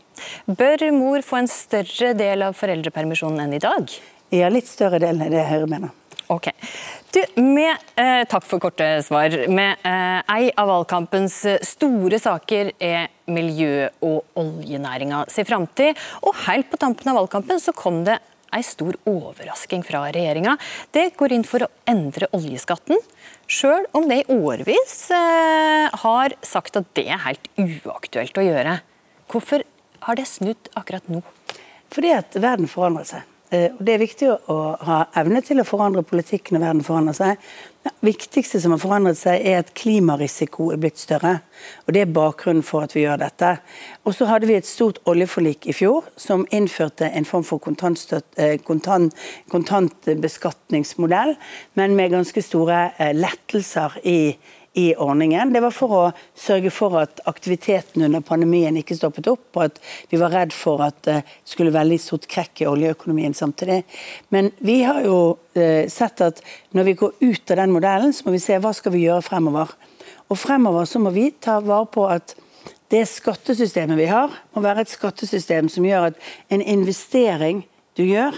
Bør 0.47 0.91
mor 0.93 1.19
få 1.19 1.39
en 1.39 1.47
større 1.47 2.15
del 2.15 2.41
av 2.41 2.55
foreldrepermisjonen 2.55 3.41
enn 3.41 3.53
i 3.53 3.59
dag? 3.59 3.89
Ja, 4.31 4.47
litt 4.49 4.67
større 4.67 4.99
del 4.99 5.19
enn 5.19 5.31
det 5.31 5.45
Høyre 5.45 5.67
mener. 5.67 5.89
Ok. 6.27 6.49
Du, 7.13 7.41
med, 7.41 7.77
eh, 7.95 8.23
takk 8.25 8.45
for 8.49 8.59
korte 8.59 8.87
svar. 9.05 9.33
Med 9.47 9.83
eh, 9.85 10.21
ei 10.35 10.51
av 10.57 10.71
valgkampens 10.71 11.35
eh, 11.45 11.59
store 11.61 12.19
saker 12.19 12.71
er 12.81 13.11
miljø- 13.29 13.91
og 14.05 14.23
oljenæringa 14.41 15.25
sin 15.29 15.45
framtid. 15.45 15.99
Og 16.25 16.33
helt 16.47 16.71
på 16.71 16.79
tampen 16.81 17.11
av 17.11 17.19
valgkampen 17.21 17.61
så 17.61 17.75
kom 17.77 18.03
det 18.07 18.17
ei 18.55 18.63
stor 18.65 18.97
overrasking 19.09 19.83
fra 19.85 20.05
regjeringa. 20.15 20.55
Det 20.95 21.11
går 21.19 21.35
inn 21.35 21.45
for 21.47 21.65
å 21.65 21.71
endre 21.91 22.29
oljeskatten, 22.35 22.97
sjøl 23.45 23.85
om 23.97 24.07
det 24.09 24.23
i 24.23 24.39
årevis 24.39 24.97
eh, 25.13 25.93
har 26.05 26.35
sagt 26.45 26.79
at 26.79 26.89
det 26.97 27.05
er 27.11 27.21
helt 27.27 27.51
uaktuelt 27.59 28.41
å 28.41 28.47
gjøre. 28.47 28.79
Hvorfor 29.29 29.65
har 30.07 30.17
det 30.17 30.27
snudd 30.29 30.73
akkurat 30.73 31.05
nå? 31.11 31.21
Fordi 31.93 32.11
at 32.17 32.37
verden 32.41 32.69
forandrer 32.69 33.07
seg. 33.13 33.34
Eh, 33.51 33.71
Det 33.79 33.93
er 33.93 33.97
viktig 33.99 34.27
å- 34.47 34.77
ha 34.81 35.05
evne 35.15 35.41
til 35.41 35.57
å 35.57 35.65
forandre 35.65 36.03
politikk 36.03 36.51
når 36.51 36.59
verden 36.59 36.83
forandrer 36.83 37.13
seg. 37.13 37.37
Det 37.83 37.91
viktigste 38.01 38.59
som 38.59 38.71
har 38.71 38.79
forandret 38.79 39.17
seg, 39.17 39.45
er 39.45 39.59
at 39.59 39.73
klimarisiko 39.75 40.71
er 40.73 40.77
blitt 40.77 40.97
større. 40.97 41.41
Og 41.87 41.93
Det 41.93 42.01
er 42.01 42.05
bakgrunnen 42.05 42.63
for 42.63 42.81
at 42.81 42.93
vi 42.93 43.01
gjør 43.03 43.19
dette. 43.19 43.59
Og 44.05 44.13
så 44.13 44.25
hadde 44.25 44.47
vi 44.47 44.55
et 44.55 44.65
stort 44.65 44.97
oljeforlik 45.05 45.67
i 45.67 45.73
fjor 45.73 46.03
som 46.17 46.47
innførte 46.47 47.11
en 47.13 47.25
form 47.25 47.43
for 47.43 47.61
eh, 48.37 48.57
kontant, 48.57 49.13
kontantbeskatningsmodell, 49.51 51.37
men 51.75 51.95
med 51.95 52.11
ganske 52.11 52.41
store 52.41 52.91
eh, 52.97 53.13
lettelser 53.13 53.99
i 54.03 54.35
i 54.77 54.95
ordningen. 54.95 55.53
Det 55.53 55.61
var 55.63 55.71
for 55.71 55.95
å 55.95 56.03
sørge 56.35 56.71
for 56.73 56.97
at 56.99 57.21
aktiviteten 57.29 58.03
under 58.07 58.23
pandemien 58.25 58.75
ikke 58.75 58.97
stoppet 58.97 59.29
opp, 59.31 59.47
og 59.55 59.69
at 59.69 59.81
vi 60.11 60.19
var 60.19 60.33
redd 60.35 60.55
for 60.55 60.83
at 60.83 60.97
det 61.07 61.21
skulle 61.47 61.73
veldig 61.75 61.99
stort 62.01 62.27
krekk 62.31 62.63
i 62.63 62.67
oljeøkonomien 62.67 63.35
samtidig. 63.37 63.81
Men 64.35 64.51
vi 64.59 64.81
har 64.83 64.99
jo 65.07 65.19
eh, 65.55 65.87
sett 65.91 66.23
at 66.25 66.41
når 66.75 66.89
vi 66.89 66.97
går 66.99 67.13
ut 67.23 67.53
av 67.55 67.61
den 67.61 67.75
modellen, 67.75 68.11
så 68.13 68.27
må 68.27 68.35
vi 68.35 68.43
se 68.43 68.59
hva 68.59 68.73
skal 68.75 68.95
vi 68.95 69.05
gjøre 69.05 69.23
fremover. 69.23 69.71
Og 70.27 70.41
fremover 70.41 70.89
så 70.89 70.99
må 70.99 71.13
vi 71.15 71.29
ta 71.39 71.61
vare 71.63 71.87
på 71.91 72.09
at 72.11 72.35
det 72.91 73.05
skattesystemet 73.09 73.97
vi 73.97 74.09
har, 74.11 74.33
må 74.53 74.61
være 74.61 74.83
et 74.83 74.91
skattesystem 74.91 75.71
som 75.71 75.87
gjør 75.87 76.11
at 76.11 76.19
en 76.53 76.61
investering 76.61 77.63
du 77.97 78.03
gjør, 78.03 78.35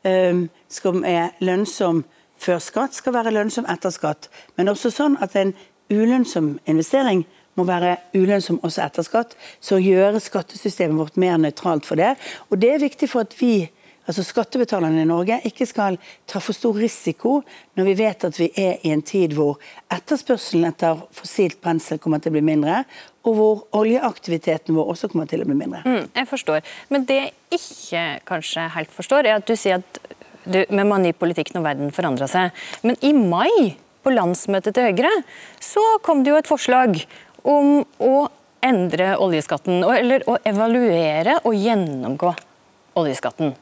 skal 0.00 0.94
som 0.94 1.04
er 1.04 1.34
lønnsom 1.44 2.04
før 2.40 2.60
skatt, 2.62 2.96
skal 2.96 3.14
være 3.16 3.34
lønnsom 3.34 3.66
etter 3.68 3.92
skatt. 3.92 4.30
Men 4.56 4.72
også 4.72 4.92
sånn 4.94 5.18
at 5.20 5.36
en 5.36 5.52
ulønnsom 5.90 6.54
investering 6.70 7.24
må 7.58 7.66
være 7.68 7.96
ulønnsom 8.14 8.60
også 8.66 8.84
etter 8.86 9.06
skatt. 9.06 9.36
Så 9.60 9.80
gjøre 9.82 10.22
skattesystemet 10.22 10.98
vårt 10.98 11.20
mer 11.20 11.38
nøytralt 11.40 11.86
for 11.88 12.00
det. 12.00 12.14
Og 12.50 12.60
det 12.62 12.74
er 12.74 12.82
viktig 12.82 13.08
for 13.10 13.26
at 13.26 13.34
vi, 13.40 13.66
altså 14.06 14.24
skattebetalerne 14.26 15.02
i 15.02 15.08
Norge, 15.08 15.40
ikke 15.48 15.66
skal 15.68 15.98
ta 16.30 16.42
for 16.42 16.56
stor 16.56 16.78
risiko 16.78 17.40
når 17.78 17.90
vi 17.90 17.96
vet 18.00 18.28
at 18.28 18.38
vi 18.40 18.50
er 18.58 18.86
i 18.86 18.94
en 18.94 19.04
tid 19.06 19.34
hvor 19.36 19.60
etterspørselen 19.92 20.70
etter 20.70 21.02
fossilt 21.16 21.60
brensel 21.62 22.00
kommer 22.02 22.22
til 22.22 22.32
å 22.32 22.38
bli 22.38 22.46
mindre, 22.52 22.84
og 23.26 23.36
hvor 23.36 23.66
oljeaktiviteten 23.82 24.76
vår 24.76 24.94
også 24.94 25.10
kommer 25.12 25.28
til 25.30 25.44
å 25.44 25.50
bli 25.50 25.58
mindre. 25.58 25.82
Mm, 25.84 26.08
jeg 26.16 26.30
forstår. 26.30 26.64
Men 26.88 27.04
det 27.08 27.20
jeg 27.20 27.60
ikke 27.60 28.06
kanskje 28.30 28.70
helt 28.76 28.94
forstår, 28.94 29.26
er 29.26 29.40
at 29.40 29.48
du 29.48 29.56
sier 29.58 29.82
at 29.82 30.00
du, 30.48 30.62
med 30.72 31.14
politikk 31.20 31.52
når 31.54 31.66
verden 31.66 31.94
forandra 31.94 32.28
seg. 32.30 32.56
Men 32.86 32.96
i 33.04 33.12
mai, 33.12 33.76
på 34.04 34.12
landsmøtet 34.14 34.76
til 34.76 34.90
Høyre, 34.90 35.12
så 35.62 35.84
kom 36.04 36.24
det 36.24 36.34
jo 36.34 36.40
et 36.40 36.50
forslag 36.50 37.00
om 37.46 37.80
å 38.02 38.14
endre 38.64 39.14
oljeskatten, 39.20 39.82
eller 39.84 40.24
å 40.28 40.36
evaluere 40.44 41.40
og 41.44 41.56
gjennomgå 41.56 42.34
oljeskatten. 43.00 43.54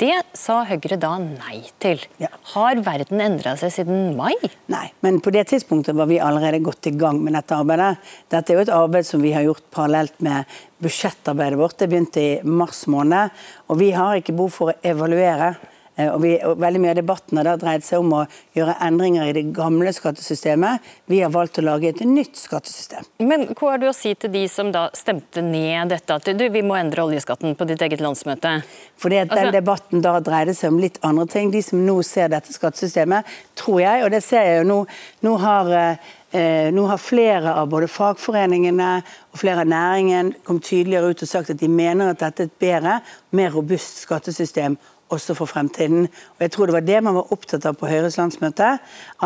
Det 0.00 0.14
sa 0.32 0.62
Høyre 0.64 0.96
da 0.96 1.10
nei 1.20 1.58
til. 1.82 2.00
Ja. 2.22 2.30
Har 2.54 2.78
verden 2.86 3.20
endra 3.20 3.52
seg 3.60 3.74
siden 3.74 4.14
mai? 4.16 4.32
Nei, 4.72 4.86
men 5.04 5.18
på 5.20 5.32
det 5.34 5.42
tidspunktet 5.50 5.98
var 5.98 6.08
vi 6.08 6.16
allerede 6.24 6.62
godt 6.64 6.88
i 6.88 6.94
gang 6.96 7.18
med 7.20 7.36
dette 7.36 7.58
arbeidet. 7.58 7.98
Dette 8.32 8.54
er 8.54 8.56
jo 8.56 8.62
et 8.64 8.72
arbeid 8.72 9.04
som 9.04 9.20
vi 9.20 9.34
har 9.36 9.44
gjort 9.44 9.66
parallelt 9.76 10.16
med 10.24 10.48
budsjettarbeidet 10.80 11.60
vårt. 11.60 11.76
Det 11.82 11.90
begynte 11.92 12.24
i 12.24 12.38
mars 12.48 12.86
måned, 12.88 13.36
og 13.68 13.80
vi 13.82 13.90
har 13.92 14.16
ikke 14.16 14.38
behov 14.38 14.56
for 14.56 14.72
å 14.72 14.78
evaluere. 14.88 15.52
Eh, 15.96 16.08
Og, 16.14 16.20
vi, 16.22 16.36
og 16.46 16.58
veldig 16.60 16.80
mye 16.80 16.92
av 16.94 16.98
debatten 17.00 17.38
har 17.40 17.48
da 17.48 17.56
dreid 17.60 17.84
seg 17.84 18.00
om 18.00 18.12
å 18.14 18.20
gjøre 18.56 18.76
endringer 18.86 19.28
i 19.28 19.34
det 19.36 19.44
gamle 19.56 19.92
skattesystemet. 19.92 20.80
Vi 21.10 21.20
har 21.20 21.32
valgt 21.34 21.58
å 21.58 21.64
lage 21.66 21.90
et 21.90 22.00
nytt 22.06 22.38
skattesystem. 22.38 23.04
Men 23.18 23.48
hva 23.54 23.74
har 23.74 23.82
du 23.82 23.88
å 23.90 23.94
si 23.96 24.14
til 24.14 24.32
de 24.32 24.46
som 24.48 24.70
da 24.72 24.88
stemte 24.96 25.42
ned 25.44 25.90
dette, 25.90 26.14
at 26.14 26.30
du, 26.38 26.46
vi 26.48 26.62
må 26.62 26.78
endre 26.78 27.04
oljeskatten 27.04 27.56
på 27.58 27.66
ditt 27.68 27.82
eget 27.82 28.00
landsmøte? 28.00 28.60
Fordi 29.00 29.20
at 29.24 29.28
den 29.28 29.38
Altså- 29.38 29.58
debatten 29.58 30.00
da 30.02 30.18
dreide 30.20 30.54
seg 30.54 30.72
om 30.72 30.78
litt 30.78 30.98
andre 31.02 31.26
ting. 31.26 31.50
De 31.50 31.62
som 31.62 31.84
nå 31.86 32.02
ser 32.04 32.28
dette 32.28 32.52
skattesystemet, 32.52 33.24
tror 33.54 33.80
jeg, 33.80 34.04
og 34.04 34.10
det 34.10 34.22
ser 34.22 34.42
jeg 34.46 34.62
jo 34.62 34.68
nå, 34.72 34.86
nå 35.22 35.36
har 35.38 35.70
eh, 35.72 35.96
Eh, 36.32 36.70
nå 36.70 36.84
har 36.86 36.98
flere 37.02 37.50
av 37.58 37.66
både 37.72 37.88
fagforeningene 37.90 39.02
og 39.32 39.38
flere 39.40 39.64
av 39.64 39.66
næringen 39.66 40.28
kommet 40.46 40.62
tydeligere 40.68 41.10
ut 41.10 41.24
og 41.24 41.28
sagt 41.28 41.50
at 41.50 41.58
de 41.58 41.66
mener 41.66 42.12
at 42.12 42.20
dette 42.22 42.44
er 42.44 42.46
et 42.46 42.60
bedre, 42.62 43.00
mer 43.34 43.50
robust 43.50 44.04
skattesystem 44.04 44.76
også 45.14 45.34
for 45.38 45.50
fremtiden. 45.50 46.08
Og 46.38 46.44
jeg 46.44 46.52
tror 46.54 46.70
det 46.70 46.76
var 46.76 46.86
det 46.86 47.00
man 47.04 47.18
var 47.18 47.32
opptatt 47.34 47.66
av 47.68 47.76
på 47.78 47.88
Høyres 47.90 48.18
landsmøte, 48.20 48.70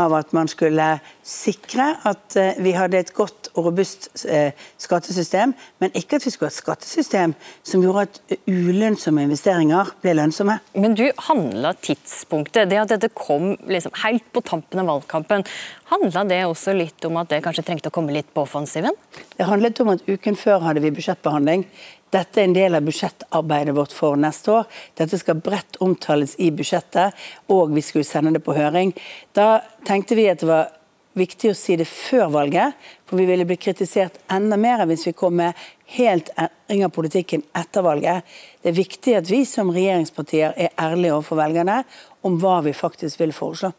av 0.00 0.14
at 0.18 0.32
man 0.36 0.50
skulle 0.50 0.88
sikre 1.24 1.90
at 2.08 2.36
eh, 2.40 2.60
vi 2.64 2.74
hadde 2.76 3.00
et 3.00 3.12
godt 3.16 3.50
og 3.54 3.68
robust 3.68 4.08
eh, 4.28 4.52
skattesystem, 4.80 5.54
men 5.82 5.94
ikke 5.94 6.18
at 6.18 6.26
vi 6.26 6.32
skulle 6.34 6.50
ha 6.50 6.54
et 6.54 6.60
skattesystem 6.60 7.34
som 7.62 7.84
gjorde 7.84 8.06
at 8.08 8.20
ulønnsomme 8.50 9.24
investeringer 9.28 9.94
ble 10.02 10.16
lønnsomme. 10.18 10.58
Men 10.74 10.96
du 10.98 11.06
handla 11.28 11.74
tidspunktet, 11.84 12.70
det 12.70 12.80
at 12.82 12.94
dette 12.96 13.12
kom 13.14 13.54
liksom 13.70 13.94
helt 14.02 14.26
på 14.34 14.42
tampen 14.44 14.82
av 14.82 14.90
valgkampen, 14.90 15.46
handla 15.92 16.24
det 16.28 16.42
også 16.48 16.74
litt 16.76 17.04
om 17.06 17.20
at 17.20 17.30
det 17.30 17.42
kanskje 17.44 17.66
trengte 17.68 17.92
å 17.92 17.94
komme 17.94 18.14
litt 18.14 18.30
på 18.34 18.44
offensiven? 18.44 18.96
Det 19.36 19.48
handlet 19.48 19.80
om 19.84 19.94
at 19.94 20.08
uken 20.08 20.38
før 20.38 20.64
hadde 20.66 20.82
vi 20.84 20.92
budsjettbehandling. 20.94 21.68
Dette 22.14 22.40
er 22.40 22.46
en 22.46 22.54
del 22.54 22.78
av 22.78 22.86
budsjettarbeidet 22.86 23.74
vårt 23.74 23.94
for 23.94 24.18
neste 24.20 24.52
år. 24.60 24.70
Dette 24.98 25.18
skal 25.18 25.40
bredt 25.42 25.80
omtales 25.82 26.36
i 26.38 26.52
budsjettet, 26.54 27.16
og 27.50 27.74
vi 27.74 27.82
skulle 27.82 28.06
sende 28.06 28.36
det 28.36 28.44
på 28.46 28.54
høring. 28.54 28.94
Da 29.34 29.64
tenkte 29.88 30.18
vi 30.18 30.28
at 30.30 30.44
det 30.44 30.50
var 30.50 30.70
viktig 31.18 31.50
å 31.50 31.58
si 31.58 31.76
det 31.78 31.86
før 31.90 32.30
valget, 32.34 32.74
for 33.06 33.18
vi 33.18 33.26
ville 33.28 33.46
bli 33.46 33.58
kritisert 33.58 34.18
enda 34.32 34.58
mer 34.60 34.82
hvis 34.90 35.06
vi 35.08 35.14
kom 35.16 35.36
med 35.38 35.58
helt 35.96 36.30
endring 36.34 36.84
av 36.86 36.94
politikken 36.94 37.44
etter 37.54 37.86
valget. 37.86 38.26
Det 38.62 38.72
er 38.72 38.78
viktig 38.78 39.16
at 39.18 39.30
vi 39.30 39.44
som 39.48 39.70
regjeringspartier 39.74 40.54
er 40.54 40.74
ærlige 40.80 41.14
overfor 41.14 41.42
velgerne 41.42 41.82
om 42.26 42.38
hva 42.42 42.60
vi 42.66 42.74
faktisk 42.74 43.22
vil 43.22 43.34
foreslå. 43.34 43.74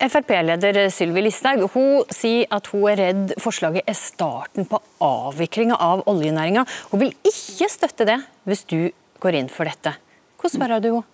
Frp-leder 0.00 0.86
Sylvi 0.92 1.26
Listhaug 1.26 1.76
sier 2.14 2.48
at 2.54 2.70
hun 2.72 2.86
er 2.88 3.00
redd 3.00 3.34
forslaget 3.42 3.88
er 3.88 3.98
starten 3.98 4.68
på 4.68 4.80
avviklinga 5.04 5.76
av 5.76 6.06
oljenæringa. 6.08 6.64
Hun 6.92 7.02
vil 7.04 7.14
ikke 7.20 7.68
støtte 7.68 8.08
det 8.08 8.20
hvis 8.48 8.64
du 8.70 8.90
går 9.20 9.36
inn 9.42 9.50
for 9.52 9.68
dette. 9.68 9.92
Hvordan 10.40 10.56
svarer 10.56 10.84
du 10.84 10.92
henne? 10.94 11.08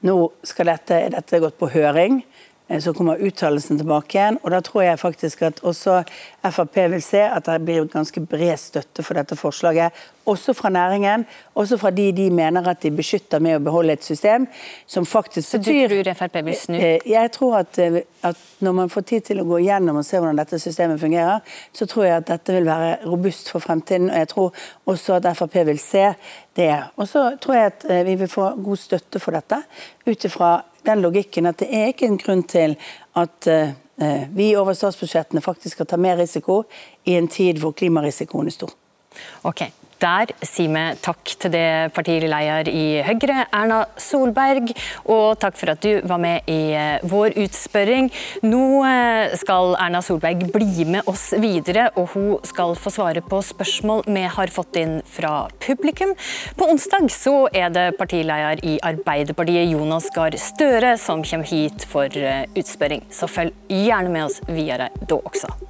Nå 0.00 0.14
dette, 0.40 0.96
dette 1.12 1.40
gått 1.42 1.58
på 1.60 1.68
høring. 1.74 2.22
Eh, 2.70 2.80
Så 2.80 2.92
kommer 2.92 3.20
uttalelsen 3.20 3.78
tilbake 3.78 4.18
igjen. 4.18 4.38
og 4.42 4.50
Da 4.50 4.60
tror 4.60 4.82
jeg 4.82 4.98
faktisk 4.98 5.42
at 5.42 5.60
også 5.60 6.02
Frp 6.50 6.76
vil 6.90 7.02
se 7.02 7.20
at 7.20 7.44
det 7.46 7.64
blir 7.64 7.84
ganske 7.84 8.20
bred 8.26 8.56
støtte 8.56 9.02
for 9.02 9.14
dette 9.14 9.36
forslaget. 9.36 9.92
Også 10.26 10.52
fra 10.54 10.68
næringen, 10.68 11.26
også 11.54 11.76
fra 11.76 11.90
de 11.90 12.12
de 12.12 12.30
mener 12.30 12.68
at 12.68 12.82
de 12.82 12.90
beskytter 12.90 13.40
med 13.40 13.56
å 13.56 13.64
beholde 13.64 13.92
et 13.92 14.04
system 14.04 14.46
som 14.86 15.06
faktisk 15.06 15.48
Så 15.48 15.58
du 15.58 15.64
betyr 15.72 15.88
tror 16.04 16.14
Frp 16.14 16.44
vil 16.44 16.56
snu? 16.56 16.76
Eh, 16.76 16.98
Jeg 17.06 17.32
tror 17.32 17.56
at, 17.58 17.78
eh, 17.78 18.02
at 18.22 18.36
når 18.60 18.72
man 18.72 18.88
får 18.88 19.00
tid 19.00 19.20
til 19.20 19.40
å 19.40 19.44
gå 19.44 19.58
igjennom 19.58 19.96
og 19.96 20.04
se 20.04 20.16
hvordan 20.16 20.36
dette 20.36 20.58
systemet 20.58 21.00
fungerer, 21.00 21.40
så 21.72 21.86
tror 21.86 22.04
jeg 22.04 22.16
at 22.16 22.28
dette 22.28 22.52
vil 22.52 22.64
være 22.64 22.98
robust 23.06 23.50
for 23.50 23.58
fremtiden. 23.58 24.10
Og 24.10 24.16
jeg 24.16 24.28
tror 24.28 24.52
også 24.86 25.14
at 25.14 25.36
Frp 25.36 25.54
vil 25.66 25.78
se 25.78 26.14
det. 26.56 26.84
Og 26.96 27.08
så 27.08 27.36
tror 27.40 27.54
jeg 27.54 27.66
at 27.66 27.84
eh, 27.90 28.04
vi 28.06 28.14
vil 28.14 28.28
få 28.28 28.50
god 28.64 28.76
støtte 28.76 29.20
for 29.20 29.30
dette, 29.32 29.62
ut 30.06 30.24
ifra 30.24 30.62
den 30.86 31.02
logikken 31.04 31.46
at 31.50 31.60
det 31.62 31.68
er 31.74 31.92
ikke 31.92 32.08
en 32.08 32.18
grunn 32.20 32.44
til 32.48 32.76
at 33.20 33.50
eh, 33.50 33.74
vi 34.32 34.52
over 34.56 34.76
statsbudsjettene 34.76 35.42
faktisk 35.44 35.76
skal 35.76 35.88
ta 35.90 35.98
mer 36.00 36.16
risiko 36.20 36.62
i 37.04 37.18
en 37.18 37.28
tid 37.28 37.60
hvor 37.60 37.74
klimarisikoen 37.76 38.48
er 38.48 38.56
stor. 38.56 38.72
Ok, 39.44 39.66
Der 40.00 40.30
sier 40.46 40.70
vi 40.72 40.82
takk 41.04 41.32
til 41.42 41.52
det 41.52 41.92
partileder 41.92 42.68
i 42.72 43.02
Høyre, 43.04 43.44
Erna 43.52 43.82
Solberg, 44.00 44.70
og 45.04 45.36
takk 45.42 45.58
for 45.60 45.72
at 45.74 45.82
du 45.84 46.00
var 46.08 46.20
med 46.22 46.48
i 46.48 46.72
eh, 46.72 47.02
vår 47.04 47.36
utspørring. 47.42 48.08
Nå 48.46 48.62
eh, 48.88 49.34
skal 49.40 49.74
Erna 49.76 50.00
Solberg 50.04 50.46
bli 50.54 50.86
med 50.88 51.08
oss 51.10 51.26
videre, 51.42 51.90
og 52.00 52.14
hun 52.14 52.30
skal 52.48 52.72
få 52.80 52.92
svare 52.94 53.20
på 53.20 53.42
spørsmål 53.44 54.06
vi 54.08 54.24
har 54.38 54.54
fått 54.54 54.78
inn 54.80 55.00
fra 55.04 55.34
publikum. 55.60 56.14
På 56.56 56.70
onsdag 56.72 57.10
så 57.12 57.34
er 57.52 57.68
det 57.74 57.90
partileder 58.00 58.64
i 58.64 58.78
Arbeiderpartiet, 58.80 59.68
Jonas 59.74 60.08
Gahr 60.16 60.38
Støre, 60.40 60.94
som 61.02 61.26
kommer 61.26 61.50
hit 61.50 61.84
for 61.90 62.08
eh, 62.16 62.46
utspørring. 62.56 63.04
Så 63.12 63.28
følg 63.28 63.52
gjerne 63.68 64.16
med 64.16 64.30
oss 64.30 64.40
videre 64.48 64.88
da 65.04 65.20
også. 65.20 65.69